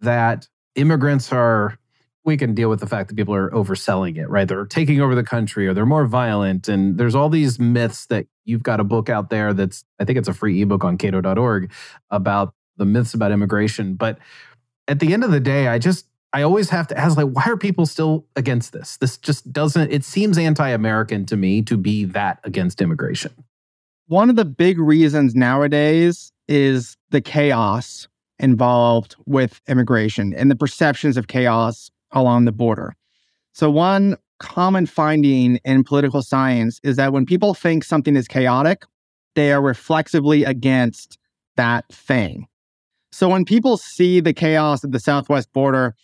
[0.00, 1.78] that immigrants are
[2.26, 4.48] we can deal with the fact that people are overselling it, right?
[4.48, 6.68] They're taking over the country or they're more violent.
[6.68, 10.18] And there's all these myths that you've got a book out there that's, I think
[10.18, 11.72] it's a free ebook on cato.org
[12.10, 13.94] about the myths about immigration.
[13.94, 14.18] But
[14.88, 17.44] at the end of the day, I just, I always have to ask, like, why
[17.46, 18.96] are people still against this?
[18.98, 23.32] This just doesn't, it seems anti American to me to be that against immigration.
[24.08, 28.08] One of the big reasons nowadays is the chaos
[28.38, 32.94] involved with immigration and the perceptions of chaos along the border.
[33.52, 38.84] So, one common finding in political science is that when people think something is chaotic,
[39.34, 41.18] they are reflexively against
[41.56, 42.46] that thing.
[43.12, 45.94] So, when people see the chaos at the southwest border,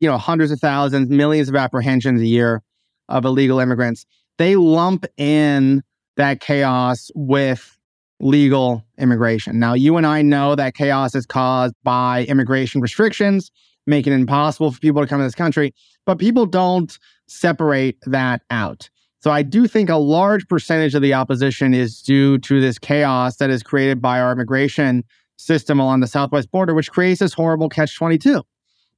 [0.00, 2.62] you know, hundreds of thousands, millions of apprehensions a year
[3.08, 4.04] of illegal immigrants,
[4.38, 5.82] they lump in
[6.16, 7.78] that chaos with
[8.20, 9.58] legal immigration.
[9.58, 13.50] Now, you and I know that chaos is caused by immigration restrictions,
[13.86, 18.42] making it impossible for people to come to this country, but people don't separate that
[18.50, 18.90] out.
[19.20, 23.36] So I do think a large percentage of the opposition is due to this chaos
[23.36, 25.04] that is created by our immigration
[25.36, 28.42] system along the southwest border, which creates this horrible catch 22.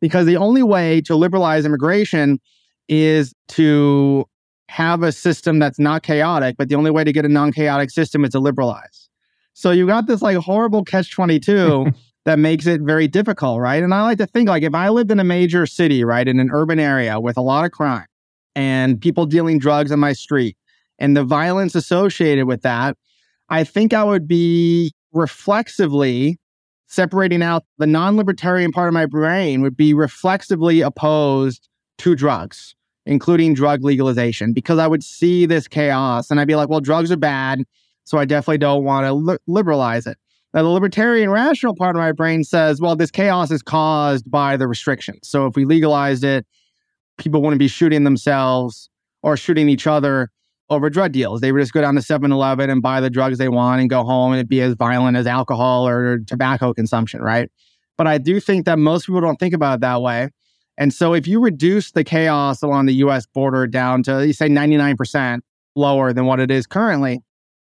[0.00, 2.38] Because the only way to liberalize immigration
[2.88, 4.26] is to
[4.68, 7.90] have a system that's not chaotic, but the only way to get a non chaotic
[7.90, 9.08] system is to liberalize.
[9.52, 11.86] So you got this like horrible catch 22
[12.24, 13.82] that makes it very difficult, right?
[13.82, 16.40] And I like to think like if I lived in a major city, right, in
[16.40, 18.06] an urban area with a lot of crime
[18.54, 20.56] and people dealing drugs on my street
[20.98, 22.96] and the violence associated with that,
[23.48, 26.38] I think I would be reflexively
[26.90, 32.74] separating out the non libertarian part of my brain would be reflexively opposed to drugs
[33.06, 37.10] including drug legalization, because I would see this chaos and I'd be like, well, drugs
[37.10, 37.64] are bad.
[38.04, 40.18] So I definitely don't want to li- liberalize it.
[40.52, 44.56] Now, the libertarian rational part of my brain says, well, this chaos is caused by
[44.56, 45.28] the restrictions.
[45.28, 46.46] So if we legalized it,
[47.18, 48.90] people wouldn't be shooting themselves
[49.22, 50.30] or shooting each other
[50.70, 51.40] over drug deals.
[51.40, 53.90] They would just go down to 7 Eleven and buy the drugs they want and
[53.90, 57.50] go home and it'd be as violent as alcohol or tobacco consumption, right?
[57.98, 60.30] But I do think that most people don't think about it that way.
[60.78, 64.48] And so if you reduce the chaos along the US border down to, you say,
[64.48, 65.40] 99%
[65.74, 67.20] lower than what it is currently,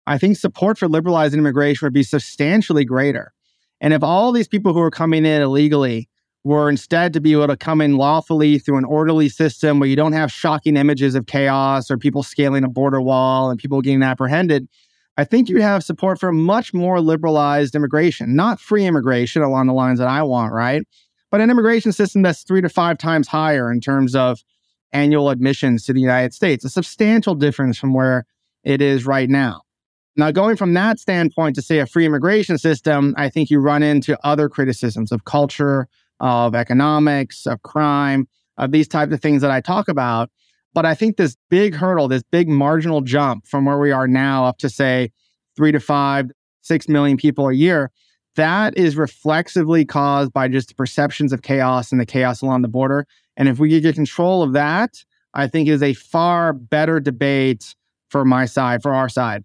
[0.08, 3.34] I think support for liberalizing immigration would be substantially greater.
[3.80, 6.10] And if all these people who are coming in illegally
[6.46, 9.98] were instead to be able to come in lawfully through an orderly system where you
[9.98, 14.04] don't have shocking images of chaos or people scaling a border wall and people getting
[14.04, 14.70] apprehended,
[15.18, 19.74] I think you'd have support for much more liberalized immigration, not free immigration along the
[19.74, 20.84] lines that I want, right?
[21.36, 24.42] but an immigration system that's three to five times higher in terms of
[24.94, 28.26] annual admissions to the United States, a substantial difference from where
[28.64, 29.62] it is right now.
[30.16, 33.84] Now, going from that standpoint to say a free immigration system, I think you run
[33.84, 35.90] into other criticisms of culture,
[36.20, 40.30] of economics, of crime, of these types of things that I talk about.
[40.74, 44.46] But I think this big hurdle, this big marginal jump from where we are now
[44.46, 45.12] up to say
[45.56, 46.30] three to five,
[46.62, 47.92] six million people a year,
[48.36, 52.68] that is reflexively caused by just the perceptions of chaos and the chaos along the
[52.68, 53.08] border.
[53.38, 55.04] And if we could get control of that,
[55.34, 57.76] I think is a far better debate
[58.10, 59.44] for my side, for our side.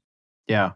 [0.48, 0.72] Yeah.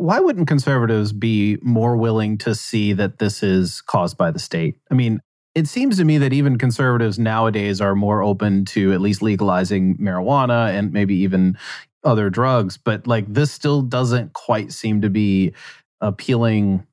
[0.00, 4.78] Why wouldn't conservatives be more willing to see that this is caused by the state?
[4.90, 5.20] I mean,
[5.54, 9.98] it seems to me that even conservatives nowadays are more open to at least legalizing
[9.98, 11.58] marijuana and maybe even
[12.02, 12.78] other drugs.
[12.78, 15.52] But like this still doesn't quite seem to be
[16.00, 16.86] appealing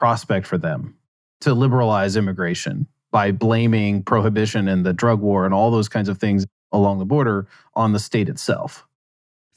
[0.00, 0.96] prospect for them
[1.42, 6.18] to liberalize immigration by blaming prohibition and the drug war and all those kinds of
[6.18, 8.88] things along the border on the state itself.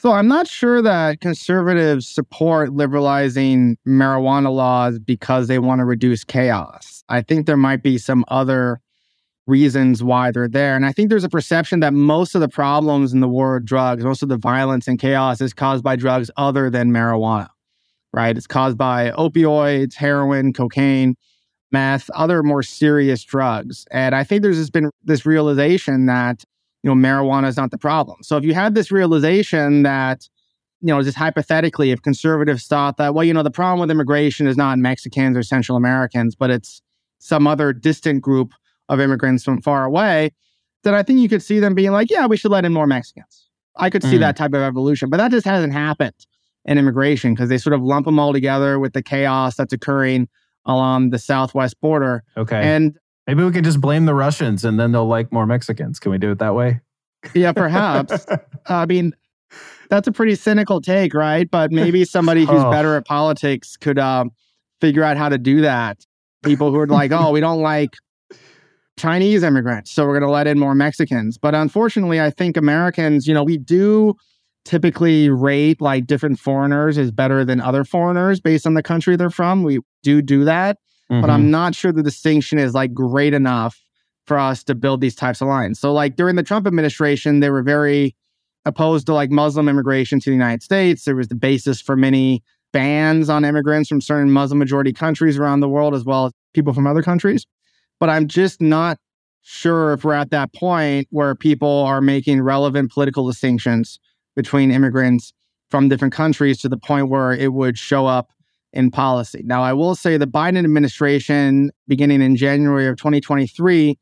[0.03, 6.25] So I'm not sure that conservatives support liberalizing marijuana laws because they want to reduce
[6.25, 7.05] chaos.
[7.07, 8.81] I think there might be some other
[9.47, 10.75] reasons why they're there.
[10.75, 13.63] And I think there's a perception that most of the problems in the war of
[13.63, 17.47] drugs, most of the violence and chaos is caused by drugs other than marijuana,
[18.11, 18.35] right?
[18.35, 21.15] It's caused by opioids, heroin, cocaine,
[21.71, 23.85] meth, other more serious drugs.
[23.89, 26.43] And I think there's just been this realization that
[26.83, 28.21] you know, marijuana is not the problem.
[28.21, 30.27] So if you had this realization that,
[30.81, 34.47] you know, just hypothetically, if conservatives thought that, well, you know, the problem with immigration
[34.47, 36.81] is not Mexicans or Central Americans, but it's
[37.19, 38.53] some other distant group
[38.89, 40.31] of immigrants from far away,
[40.83, 42.85] then I think you could see them being like, yeah, we should let in more
[42.85, 43.47] Mexicans.
[43.77, 44.19] I could see mm.
[44.19, 46.27] that type of evolution, but that just hasn't happened
[46.65, 50.27] in immigration because they sort of lump them all together with the chaos that's occurring
[50.65, 52.23] along the southwest border.
[52.37, 52.61] Okay.
[52.61, 52.97] And
[53.27, 55.99] Maybe we could just blame the Russians and then they'll like more Mexicans.
[55.99, 56.81] Can we do it that way?
[57.33, 58.25] Yeah, perhaps.
[58.67, 59.13] I mean,
[59.89, 61.49] that's a pretty cynical take, right?
[61.49, 62.71] But maybe somebody who's oh.
[62.71, 64.31] better at politics could um,
[64.81, 66.05] figure out how to do that.
[66.43, 67.91] People who are like, oh, we don't like
[68.97, 71.37] Chinese immigrants, so we're going to let in more Mexicans.
[71.37, 74.15] But unfortunately, I think Americans, you know, we do
[74.65, 79.29] typically rate like different foreigners as better than other foreigners based on the country they're
[79.29, 79.63] from.
[79.63, 80.77] We do do that
[81.11, 81.21] mm-hmm.
[81.21, 81.51] but I'm mm-hmm.
[81.51, 83.79] not sure the distinction is like great enough
[84.25, 85.79] for us to build these types of lines.
[85.79, 88.15] So like during the Trump administration, they were very
[88.65, 91.03] opposed to like Muslim immigration to the United States.
[91.03, 95.59] There was the basis for many bans on immigrants from certain Muslim majority countries around
[95.59, 97.45] the world, as well as people from other countries.
[97.99, 98.97] But I'm just not
[99.41, 103.99] sure if we're at that point where people are making relevant political distinctions
[104.35, 105.33] between immigrants
[105.69, 108.29] from different countries to the point where it would show up
[108.73, 109.41] in policy.
[109.45, 113.97] Now, I will say the Biden administration, beginning in January of 2023,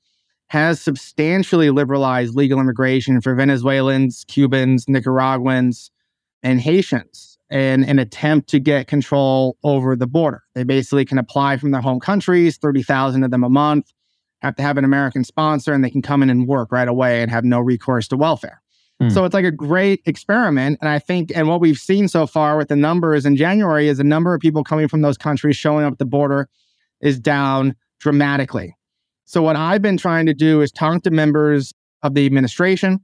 [0.48, 5.92] has substantially liberalized legal immigration for Venezuelans, Cubans, Nicaraguans,
[6.44, 10.44] and Haitians in an attempt to get control over the border.
[10.56, 13.92] They basically can apply from their home countries, 30,000 of them a month,
[14.42, 17.22] have to have an American sponsor, and they can come in and work right away
[17.22, 18.62] and have no recourse to welfare.
[19.02, 19.12] Mm.
[19.12, 20.78] So it's like a great experiment.
[20.80, 23.98] And I think, and what we've seen so far with the numbers in January is
[23.98, 26.48] the number of people coming from those countries showing up at the border
[27.02, 28.76] is down dramatically.
[29.26, 31.74] So what I've been trying to do is talk to members
[32.04, 33.00] of the administration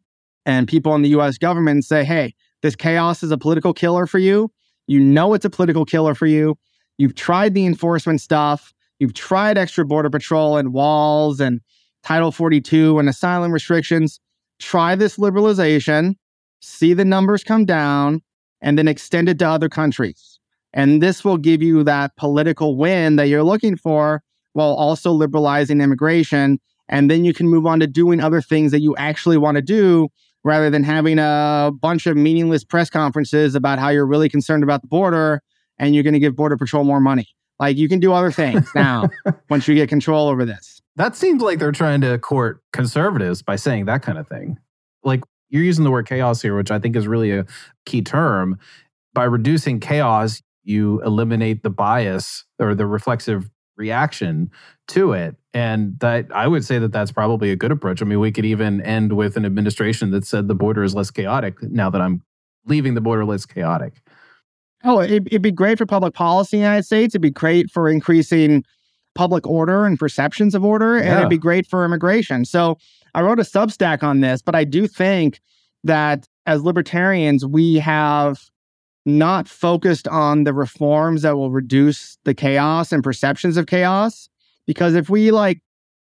[0.46, 4.06] and people in the US government and say, hey, this chaos is a political killer
[4.06, 4.52] for you.
[4.86, 6.58] You know it's a political killer for you.
[6.98, 8.74] You've tried the enforcement stuff.
[9.00, 11.60] You've tried extra border patrol and walls and
[12.04, 14.20] Title 42 and asylum restrictions
[14.60, 16.16] try this liberalization,
[16.60, 18.22] see the numbers come down,
[18.62, 20.40] and then extend it to other countries.
[20.74, 24.22] And this will give you that political win that you're looking for
[24.54, 26.60] while also liberalizing immigration.
[26.90, 29.62] And then you can move on to doing other things that you actually want to
[29.62, 30.10] do
[30.44, 34.82] rather than having a bunch of meaningless press conferences about how you're really concerned about
[34.82, 35.42] the border
[35.78, 37.28] and you're going to give Border Patrol more money.
[37.60, 39.10] Like you can do other things now
[39.50, 40.77] once you get control over this.
[40.98, 44.58] That seems like they're trying to court conservatives by saying that kind of thing.
[45.04, 47.46] Like you're using the word chaos here, which I think is really a
[47.86, 48.58] key term.
[49.14, 54.50] By reducing chaos, you eliminate the bias or the reflexive reaction
[54.90, 55.36] to it.
[55.54, 58.02] And that I would say that that's probably a good approach.
[58.02, 61.12] I mean, we could even end with an administration that said the border is less
[61.12, 62.24] chaotic now that I'm
[62.66, 64.02] leaving the border less chaotic.
[64.84, 67.14] Oh, it, would be great for public policy in the United States.
[67.14, 68.64] It'd be great for increasing
[69.18, 72.46] public order and perceptions of order, and it'd be great for immigration.
[72.46, 72.78] So
[73.16, 75.42] I wrote a Substack on this, but I do think
[75.84, 78.40] that as libertarians, we have
[79.08, 84.30] not focused on the reforms that will reduce the chaos and perceptions of chaos.
[84.68, 85.62] Because if we like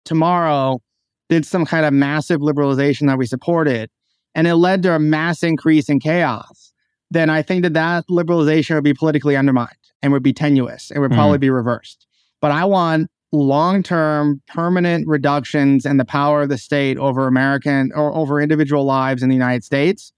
[0.04, 0.80] tomorrow
[1.28, 3.90] did some kind of massive liberalization that we supported
[4.34, 6.72] and it led to a mass increase in chaos,
[7.10, 9.70] then I think that that liberalization would be politically undermined
[10.02, 11.16] and would be tenuous and would mm.
[11.16, 12.06] probably be reversed.
[12.44, 17.90] But I want long term, permanent reductions in the power of the state over American
[17.94, 20.12] or over individual lives in the United States.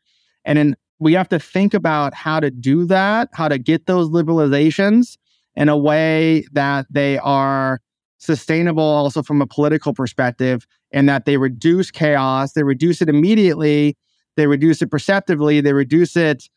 [0.45, 4.09] And then we have to think about how to do that, how to get those
[4.09, 5.17] liberalizations
[5.55, 7.81] in a way that they are
[8.19, 13.97] sustainable also from a political perspective and that they reduce chaos, they reduce it immediately,
[14.35, 16.49] they reduce it perceptively, they reduce it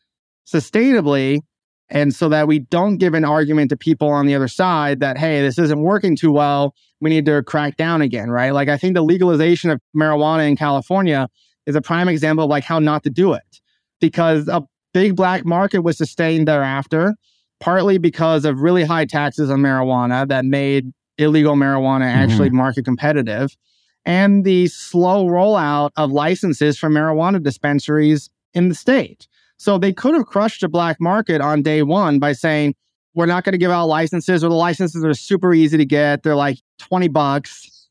[0.52, 1.42] sustainably,
[1.90, 5.18] And so that we don't give an argument to people on the other side that,
[5.18, 6.74] hey, this isn't working too well.
[7.00, 8.52] We need to crack down again, right?
[8.52, 11.28] Like I think the legalization of marijuana in California
[11.66, 13.60] is a prime example of like how not to do it
[14.00, 14.62] because a
[14.92, 17.14] big black market was sustained thereafter,
[17.58, 22.58] partly because of really high taxes on marijuana that made illegal marijuana actually mm-hmm.
[22.58, 23.56] market competitive,
[24.04, 29.28] and the slow rollout of licenses for marijuana dispensaries in the state.
[29.60, 32.74] So they could have crushed the black market on day one by saying,
[33.14, 36.22] we're not going to give out licenses, or the licenses are super easy to get.
[36.22, 37.88] They're like 20 bucks.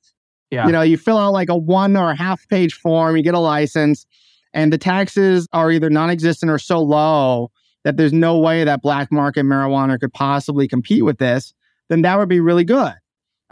[0.49, 0.65] Yeah.
[0.65, 3.35] You know, you fill out like a one or a half page form, you get
[3.35, 4.07] a license,
[4.51, 7.51] and the taxes are either non existent or so low
[7.83, 11.53] that there's no way that black market marijuana could possibly compete with this,
[11.87, 12.93] then that would be really good.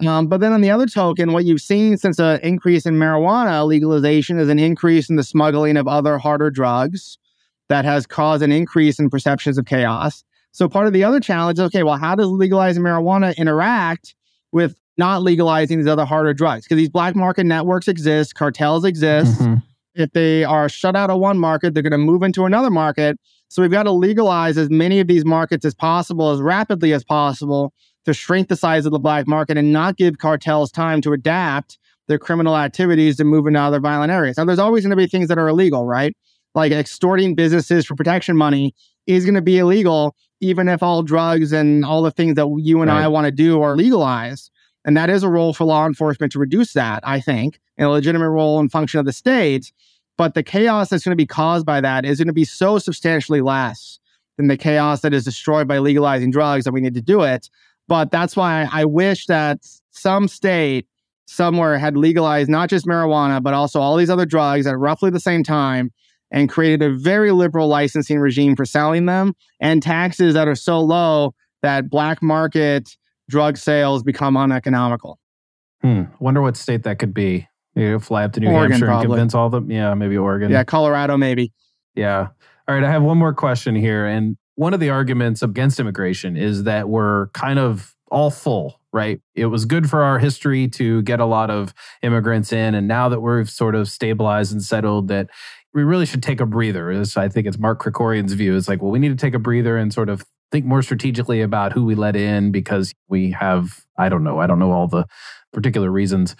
[0.07, 3.63] Um, but then on the other token, what you've seen since an increase in marijuana
[3.68, 7.20] legalization is an increase in the smuggling of other harder drugs
[7.70, 10.24] that has caused an increase in perceptions of chaos.
[10.51, 14.15] So part of the other challenge is okay, well, how does legalizing marijuana interact
[14.51, 16.65] with not legalizing these other harder drugs?
[16.65, 19.39] Because these black market networks exist, cartels exist.
[19.39, 19.55] Mm-hmm.
[19.95, 23.20] If they are shut out of one market, they're going to move into another market.
[23.49, 27.03] So we've got to legalize as many of these markets as possible, as rapidly as
[27.03, 27.74] possible,
[28.05, 31.78] to shrink the size of the black market and not give cartels time to adapt
[32.07, 34.38] their criminal activities to move into other violent areas.
[34.38, 36.15] Now, there's always going to be things that are illegal, right?
[36.57, 38.73] Like extorting businesses for protection money
[39.05, 42.81] is going to be illegal, even if all drugs and all the things that you
[42.81, 43.03] and right.
[43.03, 44.49] I want to do are legalized.
[44.83, 47.91] And that is a role for law enforcement to reduce that, I think, and a
[47.91, 49.71] legitimate role and function of the state.
[50.17, 52.79] But the chaos that's going to be caused by that is going to be so
[52.79, 53.99] substantially less
[54.37, 57.51] than the chaos that is destroyed by legalizing drugs that we need to do it.
[57.87, 59.59] But that's why I wish that
[59.91, 60.87] some state
[61.27, 65.19] somewhere had legalized not just marijuana, but also all these other drugs at roughly the
[65.19, 65.91] same time
[66.32, 70.80] and created a very liberal licensing regime for selling them and taxes that are so
[70.80, 72.89] low that black market
[73.30, 75.19] drug sales become uneconomical.
[75.82, 76.03] Hmm.
[76.19, 77.47] Wonder what state that could be.
[77.75, 79.05] You fly up to New Oregon, Hampshire probably.
[79.05, 79.69] and convince all them.
[79.69, 80.51] Yeah, maybe Oregon.
[80.51, 81.53] Yeah, Colorado, maybe.
[81.95, 82.30] Yeah.
[82.67, 82.84] All right.
[82.84, 84.05] I have one more question here.
[84.05, 89.21] And one of the arguments against immigration is that we're kind of all full, right?
[89.36, 92.73] It was good for our history to get a lot of immigrants in.
[92.73, 95.30] And now that we've sort of stabilized and settled, that
[95.74, 96.91] we really should take a breather.
[96.91, 98.55] Is I think it's Mark Krikorian's view.
[98.55, 101.41] It's like, well, we need to take a breather and sort of think more strategically
[101.41, 104.88] about who we let in because we have, I don't know, I don't know all
[104.88, 105.05] the
[105.51, 106.36] particular reasons.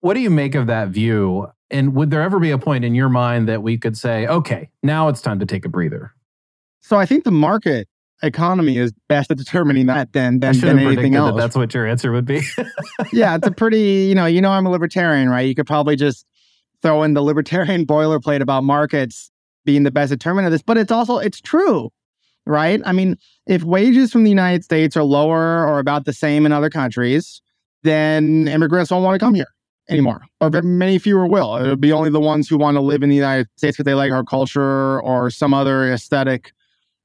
[0.00, 1.48] What do you make of that view?
[1.70, 4.70] And would there ever be a point in your mind that we could say, okay,
[4.82, 6.12] now it's time to take a breather?
[6.80, 7.88] So I think the market
[8.22, 11.32] economy is best at determining that than than, than anything else.
[11.32, 12.42] That that's what your answer would be.
[13.12, 15.46] yeah, it's a pretty, you know, you know I'm a libertarian, right?
[15.46, 16.26] You could probably just
[16.82, 19.30] throw in the libertarian boilerplate about markets
[19.64, 21.90] being the best determinant of this, but it's also it's true,
[22.46, 22.80] right?
[22.84, 23.16] I mean,
[23.46, 27.40] if wages from the United States are lower or about the same in other countries,
[27.82, 29.46] then immigrants don't want to come here
[29.88, 31.56] anymore, or many fewer will.
[31.56, 33.94] It'll be only the ones who want to live in the United States because they
[33.94, 36.52] like our culture or some other aesthetic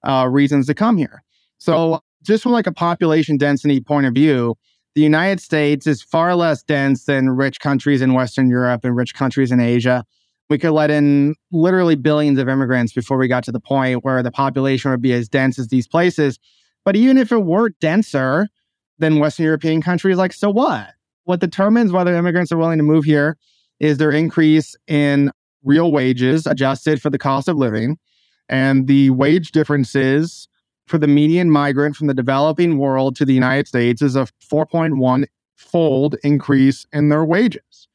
[0.07, 1.23] uh, reasons to come here.
[1.57, 4.55] So, just from like a population density point of view,
[4.97, 9.13] the United States is far less dense than rich countries in Western Europe and rich
[9.13, 10.03] countries in Asia.
[10.49, 14.23] We could let in literally billions of immigrants before we got to the point where
[14.23, 16.39] the population would be as dense as these places.
[16.83, 18.47] But even if it were denser
[18.97, 20.87] than Western European countries, like, so what?
[21.25, 23.37] What determines whether immigrants are willing to move here
[23.79, 25.31] is their increase in
[25.63, 27.99] real wages adjusted for the cost of living.
[28.49, 30.47] And the wage differences
[30.87, 35.25] for the median migrant from the developing world to the United States is a 4.1
[35.55, 37.87] fold increase in their wages.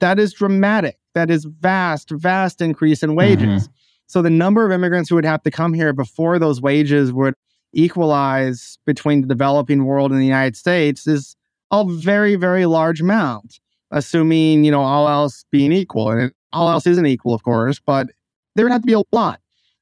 [0.00, 0.98] That is dramatic.
[1.14, 3.64] That is vast, vast increase in wages.
[3.64, 3.72] Mm-hmm.
[4.06, 7.34] So the number of immigrants who would have to come here before those wages would
[7.72, 11.36] equalize between the developing world and the United States is
[11.70, 13.60] a very, very large amount,
[13.92, 16.10] assuming, you know, all else being equal.
[16.10, 18.08] And all else isn't equal, of course, but
[18.56, 19.40] there would have to be a lot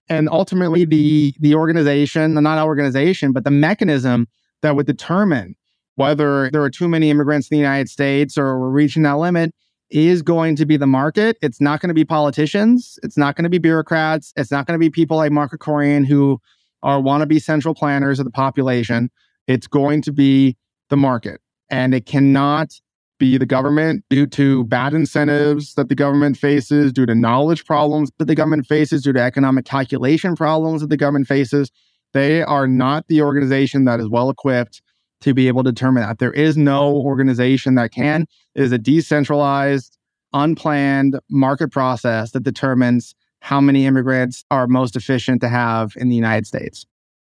[0.08, 4.26] and ultimately the the organization not organization but the mechanism
[4.62, 5.54] that would determine
[5.96, 9.54] whether there are too many immigrants in the united states or we're reaching that limit
[9.90, 11.36] is going to be the market.
[11.40, 12.98] It's not going to be politicians.
[13.02, 14.32] It's not going to be bureaucrats.
[14.36, 16.40] It's not going to be people like mark Krikorian who
[16.82, 19.10] are wannabe central planners of the population.
[19.46, 20.56] It's going to be
[20.90, 21.40] the market.
[21.70, 22.72] And it cannot
[23.18, 28.10] be the government due to bad incentives that the government faces, due to knowledge problems
[28.18, 31.70] that the government faces, due to economic calculation problems that the government faces.
[32.14, 34.82] They are not the organization that is well equipped
[35.20, 36.18] to be able to determine that.
[36.18, 38.26] There is no organization that can.
[38.54, 39.98] It is a decentralized,
[40.32, 46.16] unplanned market process that determines how many immigrants are most efficient to have in the
[46.16, 46.86] United States.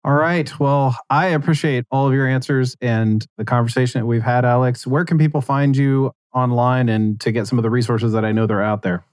[0.06, 0.48] All right.
[0.60, 4.86] Well, I appreciate all of your answers and the conversation that we've had, Alex.
[4.86, 8.30] Where can people find you online and to get some of the resources that I
[8.30, 9.04] know they're out there?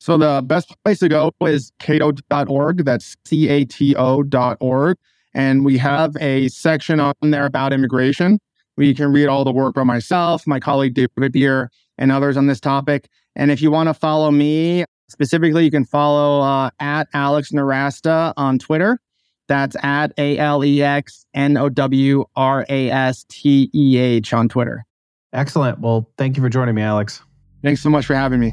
[0.00, 2.84] So the best place to go is cato.org.
[2.84, 4.96] That's C-A-T-O.org.
[5.34, 8.40] And we have a section on there about immigration.
[8.74, 12.36] where you can read all the work by myself, my colleague David Bier, and others
[12.36, 13.08] on this topic.
[13.36, 18.32] And if you want to follow me specifically, you can follow uh, at Alex Nowrasteh
[18.36, 18.98] on Twitter.
[19.48, 24.32] That's at A L E X N O W R A S T E H
[24.32, 24.86] on Twitter.
[25.32, 25.80] Excellent.
[25.80, 27.22] Well, thank you for joining me, Alex.
[27.62, 28.52] Thanks so much for having me.